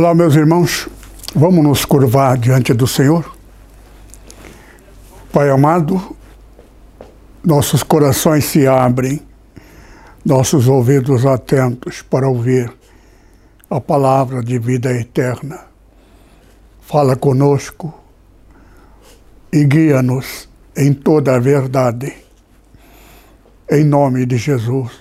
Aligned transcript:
Olá, 0.00 0.14
meus 0.14 0.34
irmãos, 0.34 0.88
vamos 1.34 1.62
nos 1.62 1.84
curvar 1.84 2.38
diante 2.38 2.72
do 2.72 2.86
Senhor. 2.86 3.36
Pai 5.30 5.50
amado, 5.50 6.16
nossos 7.44 7.82
corações 7.82 8.46
se 8.46 8.66
abrem, 8.66 9.20
nossos 10.24 10.68
ouvidos 10.68 11.26
atentos 11.26 12.00
para 12.00 12.26
ouvir 12.26 12.72
a 13.68 13.78
palavra 13.78 14.42
de 14.42 14.58
vida 14.58 14.90
eterna. 14.90 15.66
Fala 16.80 17.14
conosco 17.14 17.92
e 19.52 19.62
guia-nos 19.64 20.48
em 20.74 20.94
toda 20.94 21.36
a 21.36 21.38
verdade. 21.38 22.14
Em 23.70 23.84
nome 23.84 24.24
de 24.24 24.38
Jesus, 24.38 24.92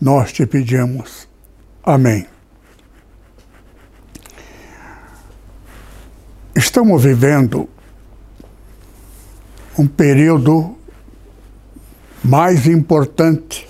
nós 0.00 0.32
te 0.32 0.46
pedimos. 0.46 1.28
Amém. 1.84 2.31
Estamos 6.54 7.02
vivendo 7.02 7.66
um 9.78 9.86
período 9.86 10.76
mais 12.22 12.66
importante. 12.66 13.66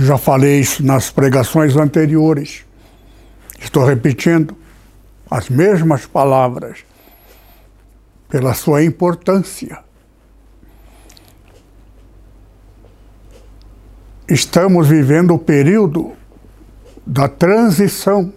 Já 0.00 0.16
falei 0.16 0.60
isso 0.60 0.82
nas 0.82 1.10
pregações 1.10 1.76
anteriores. 1.76 2.64
Estou 3.60 3.84
repetindo 3.84 4.56
as 5.30 5.50
mesmas 5.50 6.06
palavras 6.06 6.78
pela 8.30 8.54
sua 8.54 8.82
importância. 8.82 9.78
Estamos 14.26 14.88
vivendo 14.88 15.34
o 15.34 15.38
período 15.38 16.12
da 17.06 17.28
transição 17.28 18.32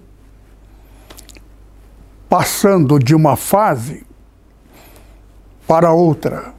passando 2.29 2.99
de 2.99 3.15
uma 3.15 3.35
fase 3.35 4.05
para 5.67 5.91
outra. 5.91 6.53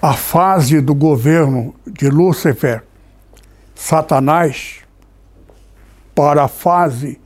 A 0.00 0.12
fase 0.12 0.80
do 0.80 0.94
governo 0.94 1.74
de 1.86 2.08
Lúcifer, 2.08 2.84
Satanás, 3.74 4.80
para 6.14 6.44
a 6.44 6.48
fase 6.48 7.18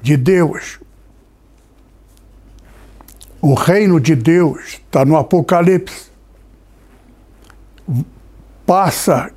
de 0.00 0.16
Deus. 0.16 0.80
O 3.40 3.54
reino 3.54 3.98
de 3.98 4.14
Deus 4.14 4.80
está 4.84 5.04
no 5.04 5.16
Apocalipse. 5.16 6.10
Passa, 8.66 9.30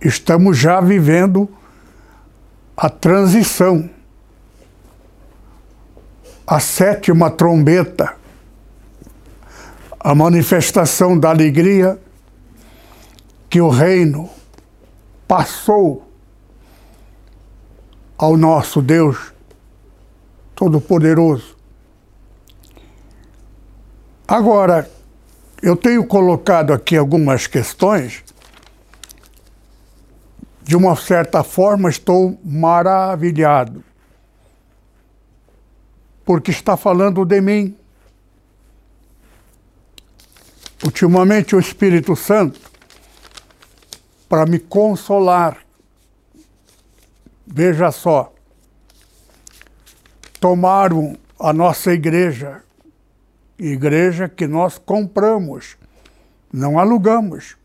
estamos 0.00 0.58
já 0.58 0.80
vivendo 0.80 1.48
a 2.76 2.88
transição 2.90 3.88
a 6.46 6.60
sétima 6.60 7.28
trombeta, 7.28 8.14
a 9.98 10.14
manifestação 10.14 11.18
da 11.18 11.30
alegria 11.30 11.98
que 13.50 13.60
o 13.60 13.68
reino 13.68 14.30
passou 15.26 16.08
ao 18.16 18.36
nosso 18.36 18.80
Deus 18.80 19.32
Todo-Poderoso. 20.54 21.56
Agora, 24.28 24.88
eu 25.60 25.76
tenho 25.76 26.06
colocado 26.06 26.72
aqui 26.72 26.96
algumas 26.96 27.48
questões. 27.48 28.22
De 30.62 30.76
uma 30.76 30.94
certa 30.96 31.42
forma, 31.42 31.88
estou 31.88 32.38
maravilhado 32.44 33.85
porque 36.26 36.50
está 36.50 36.76
falando 36.76 37.24
de 37.24 37.40
mim. 37.40 37.76
Ultimamente 40.84 41.54
o 41.54 41.60
Espírito 41.60 42.16
Santo, 42.16 42.60
para 44.28 44.44
me 44.44 44.58
consolar, 44.58 45.58
veja 47.46 47.92
só, 47.92 48.34
tomaram 50.40 51.16
a 51.38 51.52
nossa 51.52 51.92
igreja, 51.92 52.62
igreja 53.56 54.28
que 54.28 54.48
nós 54.48 54.78
compramos, 54.78 55.76
não 56.52 56.78
alugamos. 56.78 57.56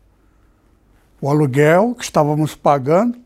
O 1.20 1.28
aluguel 1.28 1.94
que 1.96 2.04
estávamos 2.04 2.54
pagando 2.54 3.18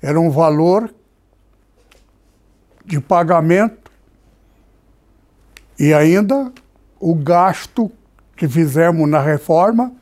era 0.00 0.18
um 0.18 0.30
valor 0.30 0.92
de 2.84 3.00
pagamento 3.00 3.90
e 5.78 5.92
ainda 5.92 6.52
o 7.00 7.14
gasto 7.14 7.90
que 8.36 8.48
fizemos 8.48 9.08
na 9.08 9.20
reforma, 9.20 9.92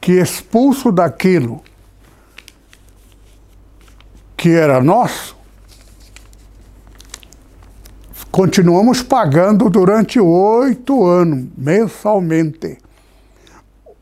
que 0.00 0.12
expulso 0.12 0.90
daquilo 0.90 1.62
que 4.36 4.50
era 4.50 4.82
nosso, 4.82 5.36
continuamos 8.30 9.02
pagando 9.02 9.70
durante 9.70 10.18
oito 10.18 11.06
anos, 11.06 11.48
mensalmente, 11.56 12.78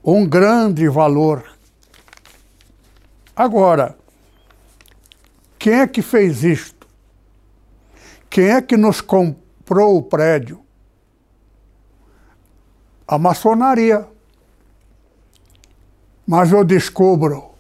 um 0.03 0.27
grande 0.27 0.89
valor. 0.89 1.45
Agora, 3.37 3.97
quem 5.61 5.75
é 5.75 5.87
que 5.87 6.01
fez 6.01 6.43
isto? 6.43 6.89
Quem 8.31 8.47
é 8.47 8.63
que 8.63 8.79
nos 8.79 9.03
comprou 9.03 9.99
o 9.99 10.03
prédio? 10.03 10.65
A 13.07 13.19
maçonaria. 13.19 14.09
Mas 16.27 16.51
eu 16.51 16.65
descubro, 16.65 17.51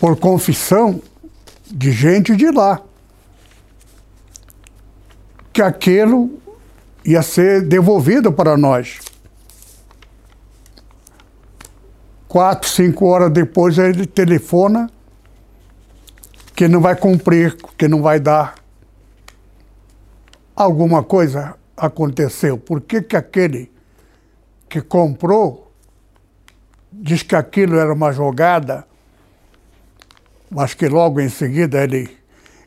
por 0.00 0.18
confissão 0.18 1.00
de 1.66 1.92
gente 1.92 2.34
de 2.34 2.50
lá, 2.50 2.82
que 5.52 5.62
aquilo 5.62 6.42
ia 7.04 7.22
ser 7.22 7.62
devolvido 7.62 8.32
para 8.32 8.56
nós. 8.56 8.98
Quatro, 12.26 12.68
cinco 12.68 13.06
horas 13.06 13.30
depois 13.30 13.78
ele 13.78 14.04
telefona 14.04 14.90
que 16.56 16.66
não 16.66 16.80
vai 16.80 16.96
cumprir, 16.96 17.54
que 17.76 17.86
não 17.86 18.00
vai 18.00 18.18
dar. 18.18 18.54
Alguma 20.56 21.04
coisa 21.04 21.54
aconteceu. 21.76 22.56
Por 22.56 22.80
que, 22.80 23.02
que 23.02 23.14
aquele 23.14 23.70
que 24.66 24.80
comprou 24.80 25.70
diz 26.90 27.22
que 27.22 27.36
aquilo 27.36 27.78
era 27.78 27.92
uma 27.92 28.10
jogada, 28.10 28.86
mas 30.50 30.72
que 30.72 30.88
logo 30.88 31.20
em 31.20 31.28
seguida 31.28 31.84
ele, 31.84 32.16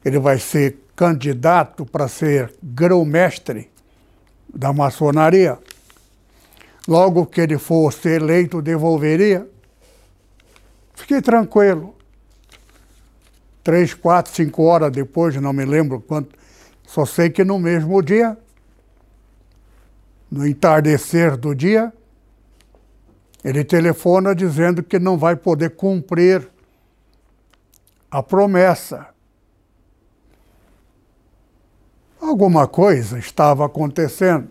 ele 0.05 0.19
vai 0.19 0.37
ser 0.37 0.77
candidato 0.95 1.83
para 1.83 2.07
ser 2.07 2.53
grão-mestre 2.61 3.71
da 4.53 4.71
maçonaria? 4.71 5.57
Logo 6.87 7.25
que 7.25 7.41
ele 7.41 7.57
fosse 7.57 8.07
eleito, 8.09 8.61
devolveria? 8.61 9.49
Fiquei 10.93 11.23
tranquilo 11.23 11.98
três, 13.69 13.93
quatro, 13.93 14.33
cinco 14.33 14.63
horas 14.63 14.91
depois, 14.91 15.35
não 15.35 15.53
me 15.53 15.63
lembro 15.63 16.01
quanto, 16.01 16.35
só 16.87 17.05
sei 17.05 17.29
que 17.29 17.43
no 17.43 17.59
mesmo 17.59 18.01
dia, 18.01 18.35
no 20.31 20.47
entardecer 20.47 21.37
do 21.37 21.53
dia, 21.53 21.93
ele 23.43 23.63
telefona 23.63 24.33
dizendo 24.33 24.81
que 24.81 24.97
não 24.97 25.19
vai 25.19 25.35
poder 25.35 25.75
cumprir 25.75 26.49
a 28.09 28.23
promessa. 28.23 29.09
Alguma 32.19 32.67
coisa 32.67 33.19
estava 33.19 33.67
acontecendo. 33.67 34.49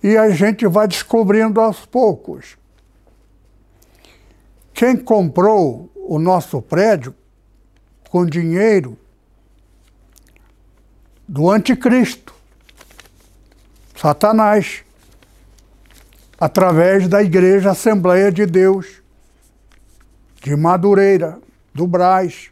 E 0.00 0.16
a 0.16 0.30
gente 0.30 0.64
vai 0.68 0.86
descobrindo 0.86 1.60
aos 1.60 1.84
poucos. 1.84 2.56
Quem 4.72 4.96
comprou 4.96 5.90
o 5.96 6.20
nosso 6.20 6.62
prédio 6.62 7.17
com 8.10 8.24
dinheiro 8.24 8.98
do 11.26 11.50
anticristo, 11.50 12.34
Satanás, 13.94 14.82
através 16.40 17.06
da 17.06 17.22
Igreja 17.22 17.72
Assembleia 17.72 18.32
de 18.32 18.46
Deus, 18.46 19.02
de 20.42 20.56
Madureira, 20.56 21.38
do 21.74 21.86
Brás. 21.86 22.50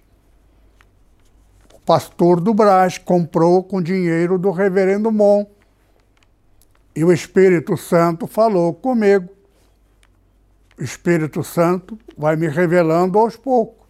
O 1.73 1.81
pastor 1.81 2.41
do 2.41 2.53
Brás 2.53 2.99
comprou 2.99 3.63
com 3.63 3.81
dinheiro 3.81 4.39
do 4.39 4.51
reverendo 4.51 5.11
Mon. 5.11 5.47
E 6.95 7.05
o 7.05 7.13
Espírito 7.13 7.77
Santo 7.77 8.27
falou 8.27 8.75
comigo. 8.75 9.29
O 10.79 10.83
Espírito 10.83 11.43
Santo 11.43 11.99
vai 12.17 12.37
me 12.37 12.49
revelando 12.49 13.19
aos 13.19 13.37
poucos. 13.37 13.86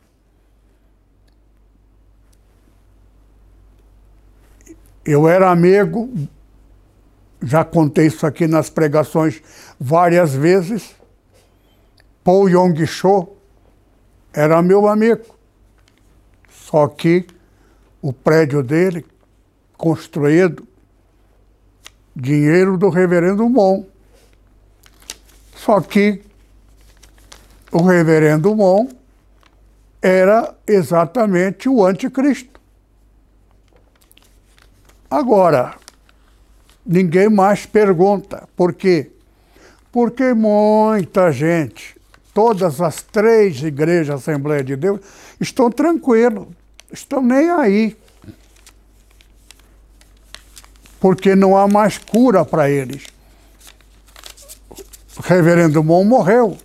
Eu 5.07 5.29
era 5.29 5.51
amigo, 5.53 6.11
já 7.41 7.65
contei 7.65 8.07
isso 8.07 8.27
aqui 8.27 8.49
nas 8.49 8.69
pregações 8.69 9.41
várias 9.79 10.35
vezes. 10.35 10.97
Paul 12.25 12.49
Yong 12.49 12.85
Cho 12.87 13.29
era 14.33 14.61
meu 14.61 14.89
amigo. 14.89 15.25
Só 16.51 16.89
que 16.89 17.25
o 18.03 18.13
prédio 18.13 18.65
dele, 18.65 19.07
construído, 19.77 20.67
dinheiro 22.15 22.77
do 22.77 22.89
reverendo 22.89 23.49
Mon. 23.49 23.85
Só 25.55 25.81
que 25.81 26.21
o 27.71 27.81
reverendo 27.83 28.57
Mon 28.57 28.89
era 30.03 30.53
exatamente 30.67 31.69
o 31.69 31.87
anticristo. 31.87 32.56
Agora, 35.11 35.75
ninguém 36.85 37.29
mais 37.29 37.67
pergunta 37.67 38.49
por 38.57 38.73
quê? 38.73 39.11
Porque 39.93 40.35
muita 40.35 41.33
gente, 41.33 41.97
todas 42.35 42.81
as 42.81 43.03
três 43.03 43.63
igrejas 43.63 44.17
Assembleia 44.17 44.63
de 44.63 44.77
Deus, 44.77 45.01
estão 45.41 45.71
tranquilos, 45.71 46.47
estão 46.93 47.23
nem 47.23 47.51
aí. 47.51 47.97
Porque 51.01 51.35
não 51.35 51.57
há 51.57 51.69
mais 51.69 51.99
cura 51.99 52.45
para 52.45 52.69
eles. 52.69 53.07
O 55.17 55.23
reverendo 55.23 55.83
Mon 55.83 56.05
morreu 56.05 56.59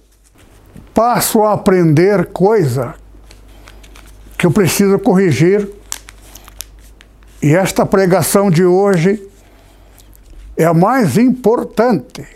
passo 0.93 1.43
a 1.43 1.53
aprender 1.53 2.27
coisa 2.27 2.95
que 4.37 4.45
eu 4.45 4.51
preciso 4.51 4.99
corrigir. 4.99 5.69
E 7.41 7.55
esta 7.55 7.85
pregação 7.85 8.51
de 8.51 8.63
hoje 8.63 9.27
é 10.55 10.63
a 10.63 10.73
mais 10.73 11.17
importante 11.17 12.27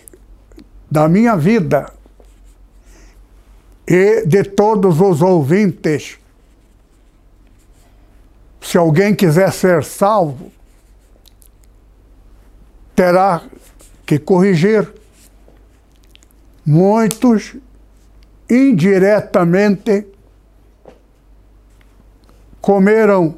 da 0.90 1.08
minha 1.08 1.36
vida 1.36 1.92
e 3.88 4.26
de 4.26 4.44
todos 4.44 5.00
os 5.00 5.22
ouvintes. 5.22 6.18
Se 8.62 8.78
alguém 8.78 9.14
quiser 9.14 9.52
ser 9.52 9.84
salvo, 9.84 10.52
terá 12.96 13.44
que 14.06 14.18
corrigir. 14.18 14.92
Muitos 16.66 17.56
indiretamente 18.50 20.08
comeram, 22.60 23.36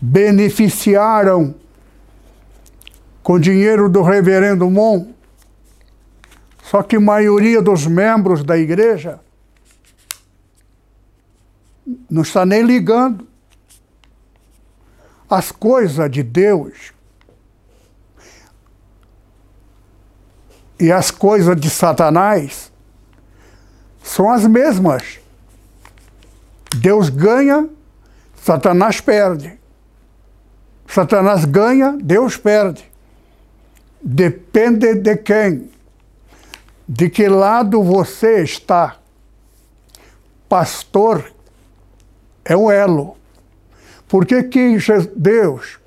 beneficiaram 0.00 1.54
com 3.22 3.38
dinheiro 3.38 3.88
do 3.88 4.02
reverendo 4.02 4.70
Mon. 4.70 5.12
Só 6.62 6.82
que 6.82 6.96
a 6.96 7.00
maioria 7.00 7.62
dos 7.62 7.86
membros 7.86 8.44
da 8.44 8.56
igreja 8.56 9.20
não 12.10 12.22
está 12.22 12.44
nem 12.44 12.62
ligando. 12.62 13.26
As 15.30 15.52
coisas 15.52 16.10
de 16.10 16.22
Deus 16.22 16.92
e 20.80 20.92
as 20.92 21.10
coisas 21.10 21.56
de 21.60 21.68
Satanás 21.68 22.72
são 24.02 24.30
as 24.30 24.46
mesmas. 24.46 25.18
Deus 26.76 27.08
ganha, 27.08 27.68
Satanás 28.42 29.00
perde. 29.00 29.58
Satanás 30.88 31.44
ganha, 31.44 31.96
Deus 32.00 32.36
perde. 32.36 32.84
Depende 34.00 34.94
de 34.94 35.16
quem, 35.16 35.70
de 36.88 37.10
que 37.10 37.28
lado 37.28 37.82
você 37.82 38.42
está. 38.42 38.96
Pastor 40.48 41.30
é 42.44 42.56
um 42.56 42.70
elo. 42.70 43.16
Por 44.08 44.24
que, 44.24 44.42
que 44.44 44.78
Deus, 45.14 45.78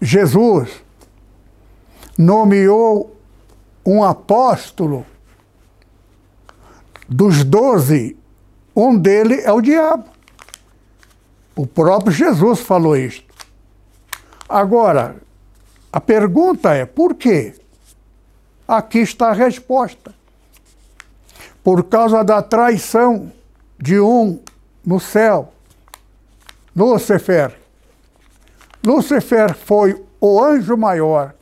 Jesus, 0.00 0.82
nomeou 2.18 3.16
um 3.86 4.02
apóstolo 4.02 5.06
dos 7.08 7.44
doze, 7.44 8.16
um 8.74 8.98
dele 8.98 9.40
é 9.42 9.52
o 9.52 9.60
diabo. 9.60 10.13
O 11.56 11.66
próprio 11.66 12.12
Jesus 12.12 12.60
falou 12.60 12.96
isto. 12.96 13.32
Agora, 14.48 15.16
a 15.92 16.00
pergunta 16.00 16.74
é: 16.74 16.84
por 16.84 17.14
quê? 17.14 17.54
Aqui 18.66 18.98
está 18.98 19.30
a 19.30 19.32
resposta. 19.32 20.14
Por 21.62 21.84
causa 21.84 22.22
da 22.22 22.42
traição 22.42 23.32
de 23.78 23.98
um 24.00 24.40
no 24.84 25.00
céu, 25.00 25.52
Lúcifer. 26.74 27.58
Lúcifer 28.84 29.54
foi 29.54 30.04
o 30.20 30.42
anjo 30.42 30.76
maior 30.76 31.34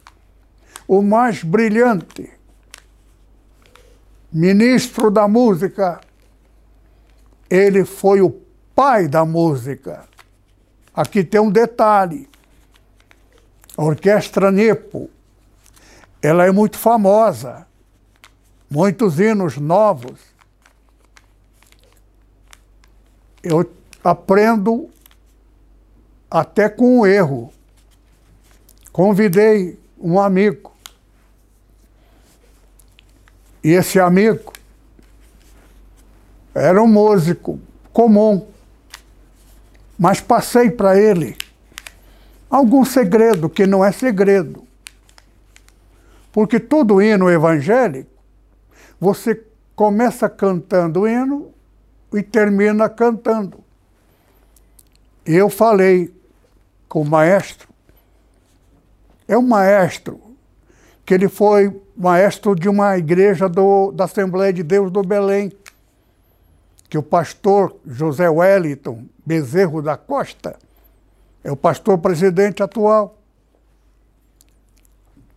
o 0.86 1.00
mais 1.00 1.42
brilhante 1.42 2.30
ministro 4.32 5.10
da 5.10 5.28
música. 5.28 6.00
Ele 7.50 7.84
foi 7.84 8.22
o 8.22 8.30
pai 8.74 9.08
da 9.08 9.24
música. 9.24 10.04
Aqui 10.94 11.24
tem 11.24 11.40
um 11.40 11.50
detalhe. 11.50 12.28
A 13.76 13.82
Orquestra 13.82 14.50
Nepo, 14.50 15.08
ela 16.20 16.46
é 16.46 16.50
muito 16.50 16.78
famosa. 16.78 17.66
Muitos 18.70 19.18
hinos 19.18 19.56
novos. 19.56 20.20
Eu 23.42 23.70
aprendo 24.04 24.90
até 26.30 26.68
com 26.68 27.00
um 27.00 27.06
erro. 27.06 27.52
Convidei 28.92 29.78
um 29.98 30.20
amigo 30.20 30.72
e 33.64 33.70
esse 33.70 34.00
amigo 34.00 34.52
era 36.54 36.82
um 36.82 36.86
músico 36.86 37.60
comum, 37.92 38.46
mas 40.02 40.20
passei 40.20 40.68
para 40.68 40.98
ele 40.98 41.36
algum 42.50 42.84
segredo 42.84 43.48
que 43.48 43.68
não 43.68 43.84
é 43.84 43.92
segredo. 43.92 44.66
Porque 46.32 46.58
todo 46.58 47.00
hino 47.00 47.30
evangélico, 47.30 48.10
você 48.98 49.40
começa 49.76 50.28
cantando 50.28 51.02
o 51.02 51.08
hino 51.08 51.52
e 52.12 52.20
termina 52.20 52.88
cantando. 52.88 53.62
Eu 55.24 55.48
falei 55.48 56.12
com 56.88 57.02
o 57.02 57.08
maestro, 57.08 57.68
é 59.28 59.38
um 59.38 59.46
maestro 59.46 60.20
que 61.06 61.14
ele 61.14 61.28
foi 61.28 61.80
maestro 61.96 62.56
de 62.56 62.68
uma 62.68 62.98
igreja 62.98 63.48
do, 63.48 63.92
da 63.92 64.06
Assembleia 64.06 64.52
de 64.52 64.64
Deus 64.64 64.90
do 64.90 65.00
Belém, 65.04 65.52
que 66.92 66.98
o 66.98 67.02
pastor 67.02 67.74
José 67.86 68.28
Wellington 68.28 69.06
Bezerro 69.24 69.80
da 69.80 69.96
Costa 69.96 70.58
é 71.42 71.50
o 71.50 71.56
pastor 71.56 71.96
presidente 71.96 72.62
atual. 72.62 73.18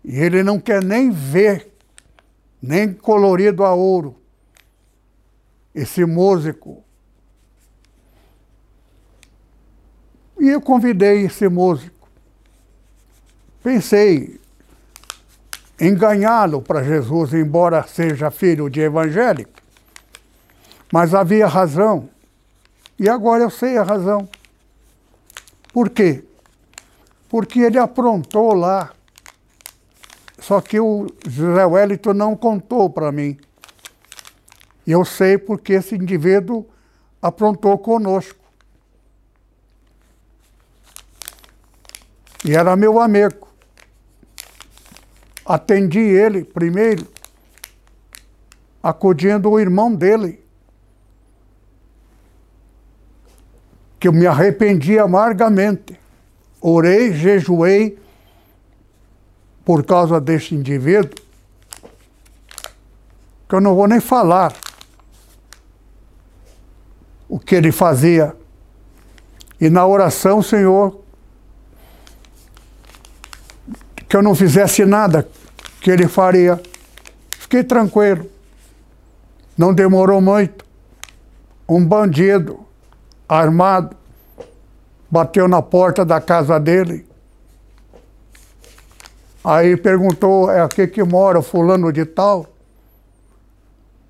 E 0.04 0.20
ele 0.20 0.44
não 0.44 0.60
quer 0.60 0.84
nem 0.84 1.10
ver, 1.12 1.72
nem 2.62 2.92
colorido 2.92 3.64
a 3.64 3.74
ouro, 3.74 4.18
esse 5.74 6.04
músico. 6.04 6.84
E 10.38 10.50
eu 10.50 10.60
convidei 10.60 11.22
esse 11.22 11.48
músico. 11.48 12.10
pensei 13.64 14.42
em 15.80 15.96
ganhá-lo 15.96 16.62
para 16.62 16.84
Jesus, 16.84 17.34
embora 17.34 17.88
seja 17.88 18.30
filho 18.30 18.70
de 18.70 18.82
evangélico. 18.82 19.64
Mas 20.92 21.13
havia 21.13 21.48
razão. 21.48 22.10
E 22.98 23.10
agora 23.10 23.44
eu 23.44 23.50
sei 23.50 23.77
a 23.77 23.84
razão. 23.84 24.27
Por 25.74 25.89
quê? 25.89 26.24
Porque 27.27 27.60
ele 27.60 27.77
aprontou 27.77 28.54
lá. 28.54 28.94
Só 30.39 30.62
que 30.62 30.80
o 30.80 31.08
José 31.27 31.65
Wellington 31.65 32.13
não 32.13 32.36
contou 32.36 32.89
para 32.89 33.12
mim. 33.12 33.38
E 34.86 34.92
eu 34.92 35.04
sei 35.04 35.38
porque 35.38 35.74
esse 35.74 35.96
indivíduo 35.96 36.65
aprontou 37.22 37.77
conosco. 37.77 38.39
E 42.46 42.56
era 42.56 42.75
meu 42.75 43.00
amigo. 43.00 43.48
Atendi 45.44 46.00
ele 46.00 46.44
primeiro, 46.44 47.08
acudindo 48.82 49.50
o 49.50 49.60
irmão 49.60 49.94
dele, 49.94 50.45
que 54.06 54.10
eu 54.10 54.14
me 54.14 54.28
arrependi 54.28 55.00
amargamente. 55.00 56.00
Orei, 56.62 57.12
jejuei 57.12 57.98
por 59.66 59.84
causa 59.84 60.22
deste 60.22 60.54
indivíduo, 60.54 61.16
que 63.50 63.56
eu 63.56 63.60
não 63.60 63.74
vou 63.74 63.88
nem 63.88 64.00
falar 64.00 64.54
o 67.28 67.40
que 67.40 67.56
ele 67.56 67.72
fazia. 67.72 68.36
E 69.60 69.72
na 69.72 69.88
oração, 69.88 70.40
Senhor, 70.44 71.02
que 74.08 74.16
eu 74.16 74.22
não 74.22 74.36
fizesse 74.36 74.86
nada 74.86 75.28
que 75.82 75.90
ele 75.90 76.08
faria. 76.08 76.62
Fiquei 77.32 77.64
tranquilo. 77.64 78.30
Não 79.58 79.74
demorou 79.74 80.22
muito. 80.22 80.64
Um 81.68 81.84
bandido 81.84 82.64
armado 83.27 83.96
bateu 85.10 85.48
na 85.48 85.62
porta 85.62 86.05
da 86.05 86.20
casa 86.20 86.60
dele. 86.60 87.08
Aí 89.44 89.77
perguntou: 89.77 90.51
é 90.51 90.62
aqui 90.62 90.88
que 90.88 91.03
mora 91.03 91.41
fulano 91.41 91.91
de 91.91 92.05
tal? 92.05 92.48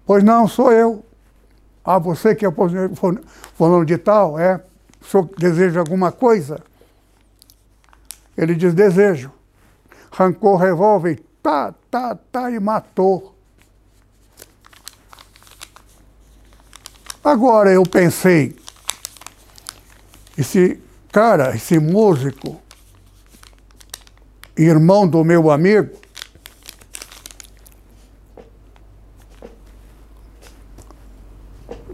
Pois 0.06 0.24
não, 0.24 0.48
sou 0.48 0.72
eu. 0.72 1.04
Ah, 1.84 2.00
você 2.00 2.34
que 2.34 2.46
é 2.46 2.52
fulano 3.56 3.86
de 3.86 3.98
tal? 3.98 4.40
É. 4.40 4.62
O 5.02 5.06
senhor 5.06 5.30
deseja 5.38 5.80
alguma 5.80 6.12
coisa? 6.12 6.60
Ele 8.38 8.56
diz: 8.56 8.74
desejo 8.74 9.32
arrancou 10.18 10.54
o 10.54 10.58
revólver, 10.58 11.22
tá, 11.44 11.74
tá, 11.92 12.16
tá, 12.32 12.50
e 12.50 12.60
matou. 12.60 13.36
Agora 17.24 17.72
eu 17.72 17.84
pensei, 17.84 18.56
esse 20.38 20.80
cara, 21.12 21.56
esse 21.56 21.80
músico, 21.80 22.60
irmão 24.58 25.08
do 25.08 25.24
meu 25.24 25.50
amigo, 25.50 25.98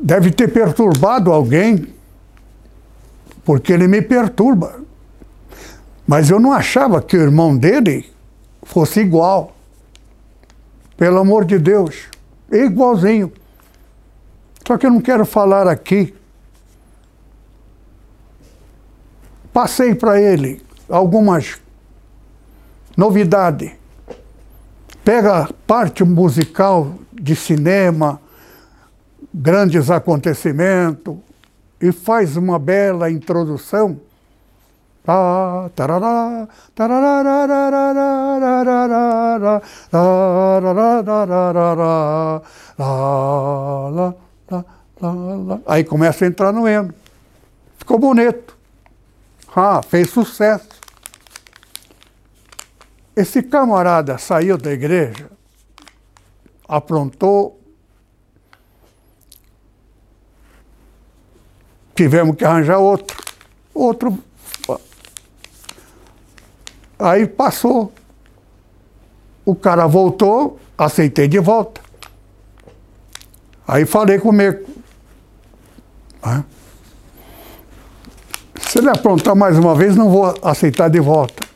deve 0.01 0.31
ter 0.31 0.51
perturbado 0.51 1.31
alguém, 1.31 1.93
porque 3.45 3.71
ele 3.71 3.87
me 3.87 4.01
perturba. 4.01 4.81
Mas 6.07 6.29
eu 6.29 6.39
não 6.39 6.51
achava 6.51 7.01
que 7.01 7.15
o 7.15 7.21
irmão 7.21 7.55
dele 7.55 8.11
fosse 8.63 8.99
igual. 8.99 9.55
Pelo 10.97 11.19
amor 11.19 11.45
de 11.45 11.57
Deus. 11.57 12.07
Igualzinho. 12.51 13.31
Só 14.67 14.77
que 14.77 14.85
eu 14.85 14.91
não 14.91 14.99
quero 14.99 15.25
falar 15.25 15.67
aqui. 15.67 16.13
Passei 19.53 19.95
para 19.95 20.19
ele 20.19 20.61
algumas 20.89 21.59
novidades. 22.95 23.71
Pega 25.03 25.49
parte 25.65 26.03
musical 26.03 26.95
de 27.11 27.35
cinema, 27.35 28.21
grandes 29.33 29.89
acontecimentos, 29.89 31.17
e 31.81 31.91
faz 31.91 32.37
uma 32.37 32.59
bela 32.59 33.09
introdução 33.09 33.99
Aí 45.65 45.83
começa 45.83 46.25
a 46.25 46.27
entrar 46.27 46.51
no 46.51 46.69
hino. 46.69 46.93
Ficou 47.79 47.97
bonito. 47.97 48.60
Ah, 49.55 49.81
fez 49.81 50.09
sucesso. 50.09 50.69
Esse 53.15 53.43
camarada 53.43 54.17
saiu 54.17 54.57
da 54.57 54.71
igreja, 54.71 55.29
aprontou, 56.67 57.61
tivemos 61.93 62.35
que 62.35 62.45
arranjar 62.45 62.79
outro. 62.79 63.21
Outro 63.73 64.17
Aí 67.01 67.25
passou. 67.25 67.91
O 69.43 69.55
cara 69.55 69.87
voltou, 69.87 70.59
aceitei 70.77 71.27
de 71.27 71.39
volta. 71.39 71.81
Aí 73.67 73.85
falei 73.85 74.19
comigo. 74.19 74.63
Ah, 76.21 76.43
ele 78.81 78.89
aprontar 78.89 79.35
mais 79.35 79.57
uma 79.57 79.75
vez, 79.75 79.95
não 79.95 80.09
vou 80.09 80.33
aceitar 80.41 80.89
de 80.89 80.99
volta. 80.99 81.47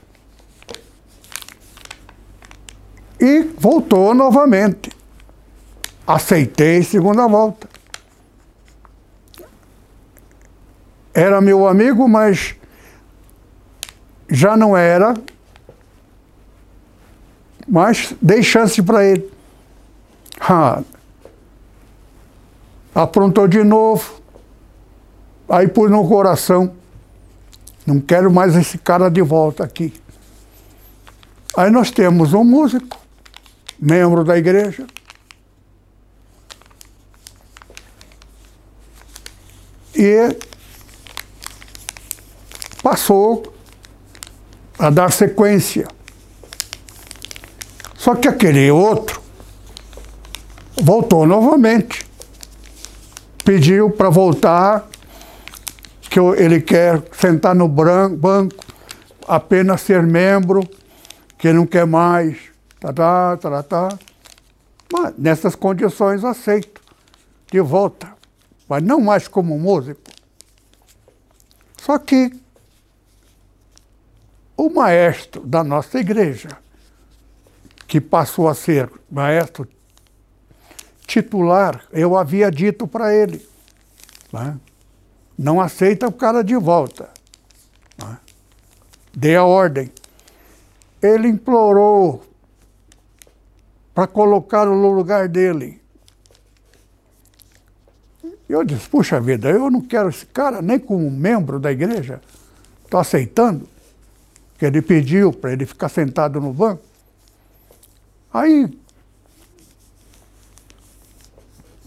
E 3.19 3.41
voltou 3.57 4.13
novamente. 4.13 4.91
Aceitei 6.05 6.83
segunda 6.83 7.27
volta. 7.27 7.67
Era 11.13 11.41
meu 11.41 11.67
amigo, 11.67 12.07
mas 12.07 12.55
já 14.29 14.55
não 14.55 14.75
era 14.75 15.13
mas 17.67 18.13
dei 18.21 18.43
chance 18.43 18.81
para 18.81 19.03
ele. 19.03 19.29
Ah, 20.39 20.83
aprontou 22.93 23.47
de 23.47 23.63
novo. 23.63 24.21
Aí 25.49 25.67
pus 25.67 25.89
no 25.89 26.07
coração. 26.07 26.73
Não 27.85 27.99
quero 27.99 28.31
mais 28.31 28.55
esse 28.55 28.77
cara 28.77 29.09
de 29.09 29.21
volta 29.21 29.63
aqui. 29.63 29.93
Aí 31.55 31.69
nós 31.69 31.91
temos 31.91 32.33
um 32.33 32.43
músico, 32.43 32.99
membro 33.79 34.23
da 34.23 34.37
igreja. 34.37 34.85
E 39.93 40.35
passou 42.83 43.53
a 44.77 44.89
dar 44.89 45.11
sequência. 45.11 45.87
Só 47.95 48.15
que 48.15 48.27
aquele 48.27 48.69
outro 48.69 49.21
voltou 50.81 51.25
novamente. 51.25 52.05
Pediu 53.43 53.89
para 53.89 54.09
voltar, 54.09 54.87
que 56.15 56.19
ele 56.41 56.61
quer 56.61 57.03
sentar 57.11 57.53
no 57.53 57.67
banco, 57.67 58.55
apenas 59.27 59.81
ser 59.81 60.01
membro, 60.01 60.61
que 61.37 61.51
não 61.51 61.67
quer 61.67 61.85
mais. 61.85 62.37
Tá, 62.79 62.93
tá, 62.93 63.35
tá, 63.35 63.63
tá. 63.63 63.99
Mas 64.93 65.13
nessas 65.17 65.55
condições 65.55 66.23
aceito. 66.23 66.81
De 67.51 67.59
volta. 67.59 68.07
Mas 68.69 68.81
não 68.81 69.01
mais 69.01 69.27
como 69.27 69.59
músico. 69.59 69.99
Só 71.81 71.99
que 71.99 72.31
o 74.55 74.69
maestro 74.69 75.45
da 75.45 75.65
nossa 75.65 75.99
igreja 75.99 76.47
que 77.85 77.99
passou 77.99 78.47
a 78.47 78.55
ser 78.55 78.89
maestro 79.11 79.67
titular, 81.05 81.83
eu 81.91 82.15
havia 82.15 82.49
dito 82.49 82.87
para 82.87 83.13
ele: 83.13 83.45
né? 84.31 84.57
Não 85.37 85.59
aceita 85.59 86.07
o 86.07 86.11
cara 86.11 86.43
de 86.43 86.55
volta. 86.55 87.09
Né? 87.97 88.17
Dei 89.13 89.35
a 89.35 89.43
ordem. 89.43 89.91
Ele 91.01 91.27
implorou 91.27 92.23
para 93.93 94.07
colocar 94.07 94.65
no 94.65 94.91
lugar 94.91 95.27
dele. 95.27 95.81
Eu 98.47 98.63
disse: 98.63 98.87
puxa 98.89 99.19
vida, 99.19 99.49
eu 99.49 99.69
não 99.69 99.81
quero 99.81 100.09
esse 100.09 100.25
cara 100.25 100.61
nem 100.61 100.79
como 100.79 101.09
membro 101.09 101.59
da 101.59 101.71
igreja. 101.71 102.21
Estou 102.83 102.99
aceitando. 102.99 103.67
que 104.57 104.65
ele 104.65 104.81
pediu 104.81 105.33
para 105.33 105.51
ele 105.51 105.65
ficar 105.65 105.89
sentado 105.89 106.39
no 106.39 106.53
banco. 106.53 106.81
Aí, 108.33 108.69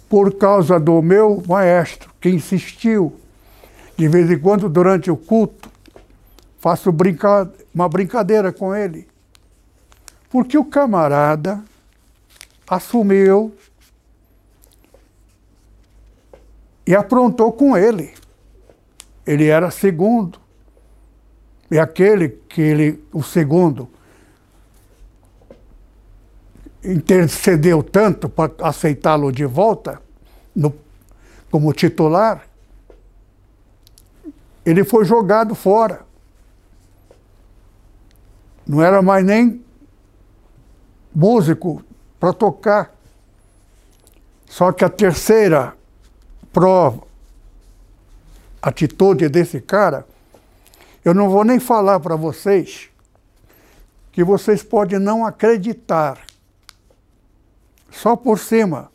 por 0.09 0.35
causa 0.35 0.79
do 0.79 1.01
meu 1.03 1.43
maestro, 1.47 2.11
que 2.21 2.29
insistiu, 2.29 3.19
de 3.99 4.07
vez 4.07 4.31
em 4.31 4.39
quando, 4.39 4.69
durante 4.69 5.11
o 5.11 5.17
culto, 5.17 5.69
faço 6.61 6.93
brinca 6.93 7.53
uma 7.75 7.89
brincadeira 7.89 8.53
com 8.53 8.73
ele. 8.73 9.09
Porque 10.31 10.57
o 10.57 10.65
camarada 10.65 11.61
assumiu 12.69 13.53
e 16.87 16.95
aprontou 16.95 17.51
com 17.53 17.77
ele. 17.77 18.15
Ele 19.27 19.49
era 19.49 19.69
segundo. 19.69 20.39
E 21.69 21.77
aquele 21.77 22.29
que 22.49 22.63
ele, 22.63 23.05
o 23.13 23.21
segundo, 23.21 23.89
intercedeu 26.85 27.83
tanto 27.83 28.29
para 28.29 28.53
aceitá-lo 28.63 29.33
de 29.33 29.45
volta 29.45 30.01
no, 30.55 30.73
como 31.51 31.73
titular, 31.73 32.48
ele 34.69 34.85
foi 34.85 35.03
jogado 35.03 35.55
fora. 35.55 36.03
Não 38.67 38.83
era 38.83 39.01
mais 39.01 39.25
nem 39.25 39.65
músico 41.15 41.83
para 42.21 42.35
tocar. 42.35 42.95
Só 44.45 44.71
que 44.71 44.85
a 44.85 44.91
terceira 44.91 45.75
prova, 46.53 47.03
atitude 48.61 49.27
desse 49.31 49.59
cara, 49.59 50.07
eu 51.03 51.15
não 51.15 51.31
vou 51.31 51.45
nem 51.45 51.59
falar 51.59 51.99
para 52.01 52.15
vocês 52.15 52.91
que 54.13 54.23
vocês 54.23 54.63
podem 54.63 54.99
não 54.99 55.25
acreditar. 55.25 56.19
Só 57.91 58.15
por 58.15 58.39
cima. 58.39 58.93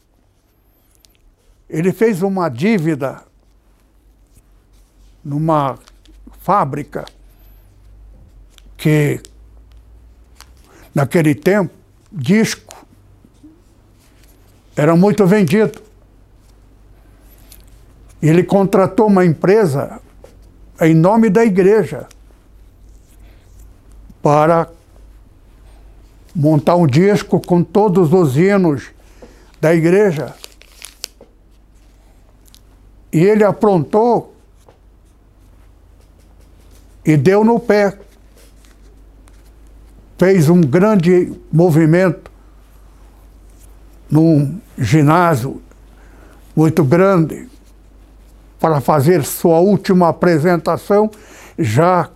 Ele 1.68 1.92
fez 1.92 2.22
uma 2.22 2.48
dívida 2.48 3.24
numa 5.24 5.78
fábrica 6.40 7.06
que 8.76 9.22
naquele 10.94 11.34
tempo 11.34 11.74
disco 12.12 12.86
era 14.76 14.96
muito 14.96 15.26
vendido. 15.26 15.82
Ele 18.22 18.44
contratou 18.44 19.08
uma 19.08 19.26
empresa 19.26 20.02
em 20.82 20.94
nome 20.94 21.30
da 21.30 21.46
igreja 21.46 22.08
para 24.22 24.70
montar 26.36 26.76
um 26.76 26.88
disco 26.88 27.40
com 27.40 27.64
todos 27.64 28.12
os 28.12 28.38
hinos 28.38 28.92
da 29.62 29.74
igreja. 29.74 30.34
E 33.12 33.20
ele 33.20 33.44
aprontou 33.44 34.33
e 37.06 37.18
deu 37.18 37.44
no 37.44 37.60
pé. 37.60 37.98
Fez 40.18 40.50
um 40.50 40.62
grande 40.62 41.34
movimento 41.52 42.32
num 44.10 44.60
ginásio 44.78 45.62
muito 46.56 46.84
grande 46.84 47.50
para 48.60 48.80
fazer 48.80 49.26
sua 49.26 49.60
última 49.60 50.08
apresentação, 50.08 51.12
já 51.60 52.10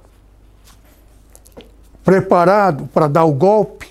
preparado 2.06 2.88
para 2.94 3.08
dar 3.08 3.25
o 3.25 3.34
golpe. 3.34 3.89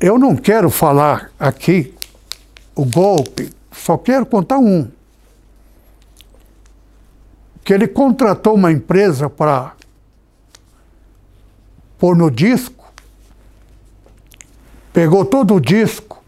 Eu 0.00 0.18
não 0.18 0.34
quero 0.34 0.70
falar 0.70 1.30
aqui 1.38 1.94
o 2.74 2.84
golpe, 2.84 3.50
só 3.70 3.96
quero 3.96 4.26
contar 4.26 4.58
um. 4.58 4.90
Que 7.64 7.72
ele 7.72 7.88
contratou 7.88 8.54
uma 8.54 8.70
empresa 8.70 9.28
para 9.28 9.74
pôr 11.98 12.14
no 12.14 12.30
disco, 12.30 12.92
pegou 14.92 15.24
todo 15.24 15.54
o 15.54 15.60
disco, 15.60 16.22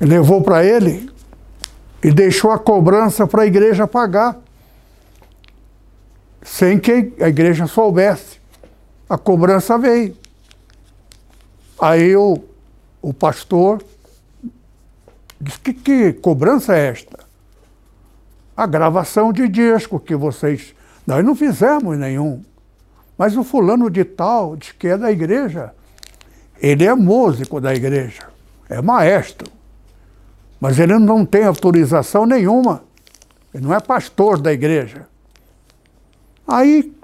levou 0.00 0.42
para 0.42 0.64
ele 0.64 1.10
e 2.02 2.12
deixou 2.12 2.50
a 2.50 2.58
cobrança 2.58 3.26
para 3.26 3.42
a 3.42 3.46
igreja 3.46 3.86
pagar, 3.86 4.38
sem 6.42 6.78
que 6.78 7.12
a 7.20 7.28
igreja 7.28 7.66
soubesse. 7.66 8.38
A 9.08 9.18
cobrança 9.18 9.78
veio. 9.78 10.16
Aí 11.80 12.14
o, 12.14 12.38
o 13.02 13.12
pastor 13.12 13.82
disse: 15.40 15.58
que, 15.58 15.72
que 15.72 16.12
cobrança 16.12 16.76
é 16.76 16.88
esta? 16.88 17.23
A 18.56 18.66
gravação 18.66 19.32
de 19.32 19.48
disco 19.48 19.98
que 19.98 20.14
vocês. 20.14 20.74
Nós 21.06 21.24
não 21.24 21.34
fizemos 21.34 21.98
nenhum. 21.98 22.42
Mas 23.16 23.36
o 23.36 23.44
fulano 23.44 23.90
de 23.90 24.04
tal, 24.04 24.56
diz 24.56 24.72
que 24.72 24.88
é 24.88 24.98
da 24.98 25.10
igreja. 25.10 25.72
Ele 26.60 26.84
é 26.84 26.94
músico 26.94 27.60
da 27.60 27.74
igreja, 27.74 28.22
é 28.68 28.80
maestro. 28.80 29.50
Mas 30.60 30.78
ele 30.78 30.98
não 30.98 31.26
tem 31.26 31.44
autorização 31.44 32.26
nenhuma. 32.26 32.82
Ele 33.52 33.64
não 33.64 33.74
é 33.74 33.80
pastor 33.80 34.40
da 34.40 34.52
igreja. 34.52 35.06
Aí 36.46 36.94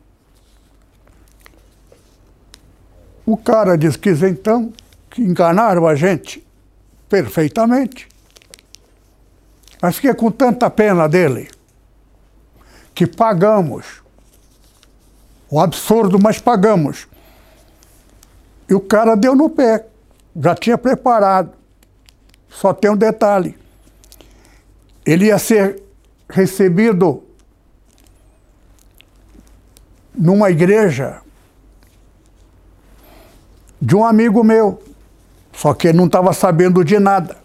o 3.25 3.37
cara 3.37 3.77
diz 3.77 3.97
que 3.97 4.11
então 4.11 4.73
que 5.09 5.23
enganaram 5.23 5.87
a 5.87 5.95
gente 5.95 6.47
perfeitamente. 7.09 8.09
Mas 9.81 9.97
fiquei 9.97 10.15
com 10.15 10.31
tanta 10.31 10.69
pena 10.69 11.09
dele 11.09 11.51
que 12.95 13.07
pagamos. 13.07 14.03
O 15.49 15.59
absurdo, 15.59 16.19
mas 16.19 16.39
pagamos. 16.39 17.09
E 18.69 18.75
o 18.75 18.81
cara 18.81 19.17
deu 19.17 19.35
no 19.35 19.49
pé. 19.51 19.87
Já 20.37 20.55
tinha 20.55 20.79
preparado. 20.79 21.53
Só 22.49 22.73
tem 22.73 22.91
um 22.91 22.97
detalhe. 22.97 23.57
Ele 25.05 25.27
ia 25.27 25.39
ser 25.39 25.83
recebido 26.29 27.25
numa 30.15 30.51
igreja 30.51 31.23
de 33.81 33.97
um 33.97 34.05
amigo 34.05 34.45
meu, 34.45 34.83
só 35.53 35.73
que 35.73 35.89
ele 35.89 35.99
não 35.99 36.07
estava 36.07 36.33
sabendo 36.33 36.85
de 36.85 36.99
nada. 36.99 37.40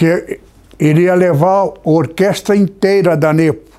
Que 0.00 0.40
ele 0.78 1.02
ia 1.02 1.14
levar 1.14 1.66
a 1.66 1.72
orquestra 1.84 2.56
inteira 2.56 3.14
da 3.14 3.34
NEPO, 3.34 3.70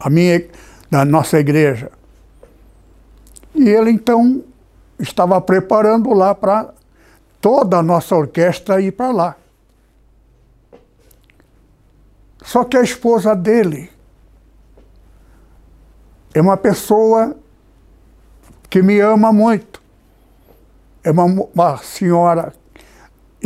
a 0.00 0.10
minha, 0.10 0.44
da 0.90 1.04
nossa 1.04 1.38
igreja. 1.38 1.92
E 3.54 3.68
ele 3.68 3.92
então 3.92 4.42
estava 4.98 5.40
preparando 5.40 6.12
lá 6.12 6.34
para 6.34 6.74
toda 7.40 7.76
a 7.76 7.82
nossa 7.82 8.16
orquestra 8.16 8.80
ir 8.80 8.90
para 8.90 9.12
lá. 9.12 9.36
Só 12.42 12.64
que 12.64 12.76
a 12.76 12.82
esposa 12.82 13.36
dele 13.36 13.88
é 16.34 16.40
uma 16.40 16.56
pessoa 16.56 17.36
que 18.68 18.82
me 18.82 18.98
ama 18.98 19.32
muito. 19.32 19.80
É 21.04 21.12
uma, 21.12 21.24
uma 21.24 21.76
senhora, 21.78 22.52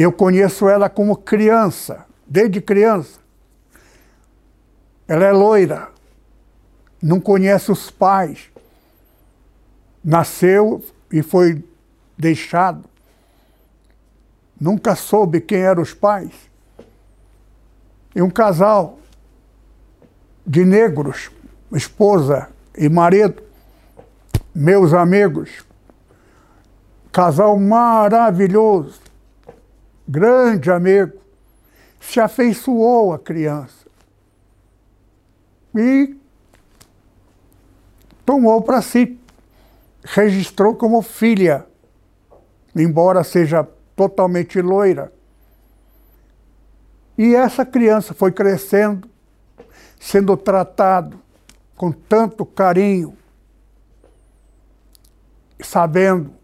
eu 0.02 0.12
conheço 0.12 0.68
ela 0.68 0.88
como 0.88 1.16
criança, 1.16 2.06
desde 2.26 2.60
criança. 2.60 3.18
Ela 5.06 5.24
é 5.24 5.32
loira, 5.32 5.88
não 7.02 7.20
conhece 7.20 7.72
os 7.72 7.90
pais. 7.90 8.50
Nasceu 10.02 10.82
e 11.12 11.22
foi 11.22 11.64
deixado. 12.16 12.88
Nunca 14.58 14.94
soube 14.94 15.40
quem 15.40 15.58
eram 15.58 15.82
os 15.82 15.92
pais. 15.92 16.32
E 18.14 18.22
um 18.22 18.30
casal 18.30 18.98
de 20.46 20.64
negros, 20.64 21.30
esposa 21.72 22.48
e 22.76 22.88
marido, 22.88 23.42
meus 24.54 24.92
amigos, 24.92 25.64
casal 27.12 27.58
maravilhoso, 27.58 29.09
grande 30.10 30.72
amigo, 30.72 31.20
se 32.00 32.18
afeiçoou 32.18 33.12
a 33.12 33.18
criança. 33.18 33.86
E 35.76 36.16
tomou 38.26 38.60
para 38.60 38.82
si, 38.82 39.16
registrou 40.02 40.74
como 40.74 41.00
filha, 41.00 41.64
embora 42.74 43.22
seja 43.22 43.62
totalmente 43.94 44.60
loira. 44.60 45.12
E 47.16 47.36
essa 47.36 47.64
criança 47.64 48.12
foi 48.12 48.32
crescendo, 48.32 49.08
sendo 50.00 50.36
tratado 50.36 51.20
com 51.76 51.92
tanto 51.92 52.44
carinho, 52.44 53.16
sabendo 55.60 56.34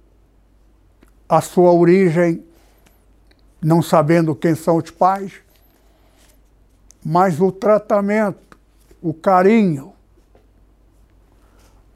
a 1.28 1.40
sua 1.40 1.72
origem, 1.72 2.46
não 3.60 3.82
sabendo 3.82 4.34
quem 4.34 4.54
são 4.54 4.76
os 4.76 4.90
pais, 4.90 5.32
mas 7.04 7.40
o 7.40 7.52
tratamento, 7.52 8.58
o 9.00 9.14
carinho 9.14 9.92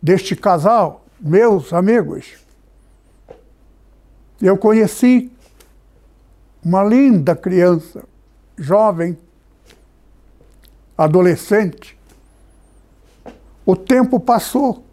deste 0.00 0.34
casal, 0.36 1.04
meus 1.20 1.72
amigos, 1.72 2.34
eu 4.40 4.56
conheci 4.56 5.30
uma 6.64 6.82
linda 6.82 7.34
criança, 7.36 8.04
jovem, 8.56 9.18
adolescente. 10.96 11.98
O 13.64 13.74
tempo 13.76 14.18
passou 14.18 14.84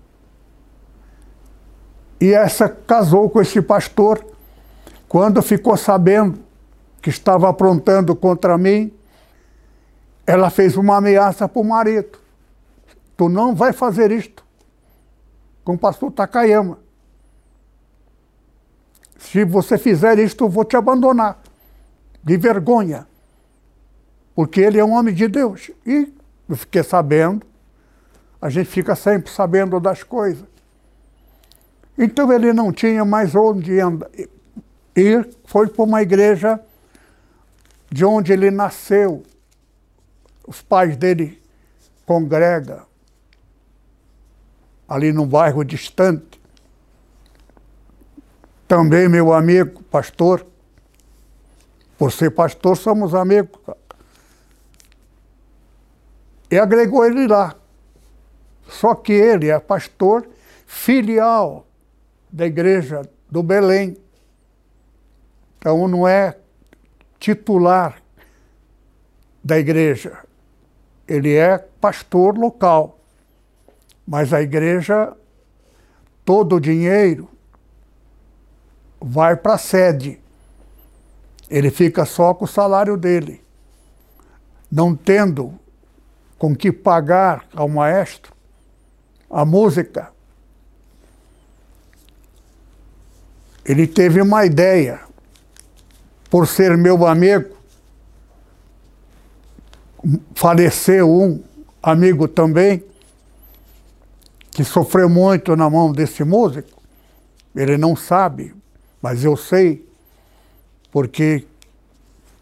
e 2.19 2.33
essa 2.33 2.67
casou 2.67 3.29
com 3.29 3.41
esse 3.41 3.61
pastor. 3.61 4.25
Quando 5.07 5.41
ficou 5.41 5.77
sabendo 5.77 6.46
que 7.07 7.11
estava 7.11 7.47
aprontando 7.47 8.13
contra 8.13 8.57
mim, 8.57 8.91
ela 10.25 10.49
fez 10.49 10.75
uma 10.75 10.97
ameaça 10.97 11.47
para 11.47 11.61
o 11.61 11.63
marido. 11.63 12.19
Tu 13.15 13.29
não 13.29 13.55
vai 13.55 13.71
fazer 13.71 14.11
isto 14.11 14.43
com 15.63 15.75
o 15.75 15.77
pastor 15.77 16.11
Takayama. 16.11 16.79
Se 19.17 19.45
você 19.45 19.77
fizer 19.77 20.19
isto, 20.19 20.43
eu 20.43 20.49
vou 20.49 20.65
te 20.65 20.75
abandonar. 20.75 21.41
De 22.21 22.35
vergonha. 22.35 23.07
Porque 24.35 24.59
ele 24.59 24.77
é 24.77 24.83
um 24.83 24.91
homem 24.91 25.15
de 25.15 25.29
Deus. 25.29 25.71
E 25.85 26.13
eu 26.49 26.57
fiquei 26.57 26.83
sabendo, 26.83 27.47
a 28.41 28.49
gente 28.49 28.67
fica 28.67 28.97
sempre 28.97 29.31
sabendo 29.31 29.79
das 29.79 30.03
coisas. 30.03 30.43
Então 31.97 32.33
ele 32.33 32.51
não 32.51 32.73
tinha 32.73 33.05
mais 33.05 33.33
onde 33.33 33.79
andar. 33.79 34.09
E 34.93 35.25
foi 35.45 35.67
para 35.67 35.83
uma 35.85 36.01
igreja 36.01 36.59
de 37.89 38.05
onde 38.05 38.33
ele 38.33 38.51
nasceu. 38.51 39.23
Os 40.47 40.61
pais 40.61 40.95
dele 40.95 41.41
congregam 42.05 42.85
ali 44.87 45.11
num 45.11 45.27
bairro 45.27 45.63
distante. 45.63 46.41
Também 48.67 49.09
meu 49.09 49.33
amigo, 49.33 49.83
pastor. 49.83 50.45
Por 51.97 52.11
ser 52.11 52.31
pastor, 52.31 52.77
somos 52.77 53.13
amigos. 53.13 53.59
E 56.49 56.57
agregou 56.57 57.05
ele 57.05 57.27
lá. 57.27 57.55
Só 58.69 58.95
que 58.95 59.13
ele 59.13 59.49
é 59.49 59.59
pastor 59.59 60.27
filial 60.65 61.65
da 62.31 62.45
igreja 62.45 63.01
do 63.29 63.41
Belém. 63.41 63.97
Então 65.57 65.87
não 65.87 66.07
é 66.07 66.37
titular 67.19 68.01
da 69.43 69.57
igreja. 69.57 70.19
Ele 71.07 71.33
é 71.35 71.57
pastor 71.57 72.37
local. 72.37 72.99
Mas 74.05 74.33
a 74.33 74.41
igreja, 74.41 75.13
todo 76.23 76.55
o 76.55 76.59
dinheiro 76.59 77.29
vai 78.99 79.35
para 79.35 79.53
a 79.53 79.57
sede. 79.57 80.19
Ele 81.49 81.69
fica 81.69 82.05
só 82.05 82.33
com 82.33 82.45
o 82.45 82.47
salário 82.47 82.97
dele. 82.97 83.43
Não 84.71 84.95
tendo 84.95 85.57
com 86.37 86.55
que 86.55 86.71
pagar 86.71 87.45
ao 87.53 87.67
maestro 87.67 88.33
a 89.29 89.43
música, 89.43 90.11
ele 93.65 93.85
teve 93.85 94.21
uma 94.21 94.45
ideia, 94.45 95.01
por 96.29 96.47
ser 96.47 96.77
meu 96.77 97.05
amigo, 97.05 97.55
faleceu 100.35 101.09
um 101.09 101.43
amigo 101.81 102.27
também, 102.27 102.83
que 104.51 104.63
sofreu 104.63 105.09
muito 105.09 105.55
na 105.55 105.69
mão 105.69 105.91
desse 105.91 106.23
músico. 106.23 106.81
Ele 107.55 107.77
não 107.77 107.95
sabe, 107.95 108.55
mas 109.01 109.23
eu 109.23 109.37
sei, 109.37 109.87
porque 110.91 111.45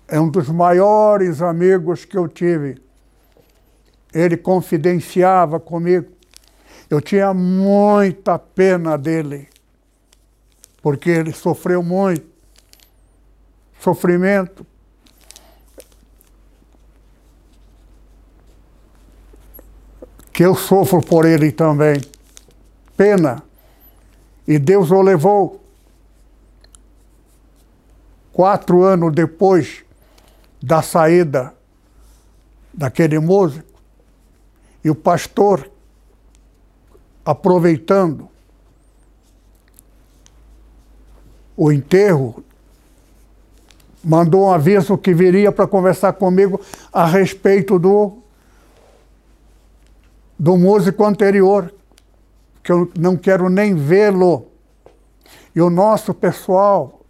é 0.08 0.20
um 0.20 0.30
dos 0.30 0.50
maiores 0.50 1.42
amigos 1.42 2.06
que 2.06 2.18
eu 2.18 2.28
tive. 2.28 2.82
Ele 4.14 4.38
confidenciava 4.38 5.60
comigo. 5.60 6.08
Eu 6.90 7.02
tinha 7.02 7.34
muita 7.34 8.38
pena 8.40 8.98
dele 8.98 9.50
porque 10.82 11.10
ele 11.10 11.34
sofreu 11.34 11.82
muito 11.82 12.35
sofrimento. 13.86 14.66
Que 20.34 20.44
eu 20.44 20.56
sofro 20.56 21.02
por 21.02 21.26
ele 21.26 21.52
também. 21.52 22.02
Pena. 22.98 23.44
E 24.48 24.58
Deus 24.58 24.90
o 24.90 25.02
levou. 25.02 25.64
Quatro 28.34 28.84
anos 28.84 29.14
depois 29.14 29.86
da 30.62 30.82
saída 30.82 31.54
daquele 32.74 33.20
músico, 33.20 33.80
e 34.84 34.90
o 34.90 34.96
pastor, 34.96 35.72
aproveitando 37.24 38.28
o 41.56 41.72
enterro, 41.72 42.44
mandou 44.06 44.46
um 44.46 44.52
aviso 44.52 44.98
que 44.98 45.14
viria 45.14 45.52
para 45.52 45.66
conversar 45.66 46.14
comigo 46.14 46.62
a 46.94 47.08
respeito 47.08 47.80
do, 47.80 48.20
do 50.38 50.56
músico 50.56 51.04
anterior, 51.04 51.74
que 52.64 52.72
eu 52.72 52.92
não 52.98 53.18
quero 53.18 53.50
nem 53.50 53.74
vê-lo. 53.74 54.46
E 55.56 55.62
o 55.62 55.72
nosso 55.72 56.14
pessoal, 56.14 57.02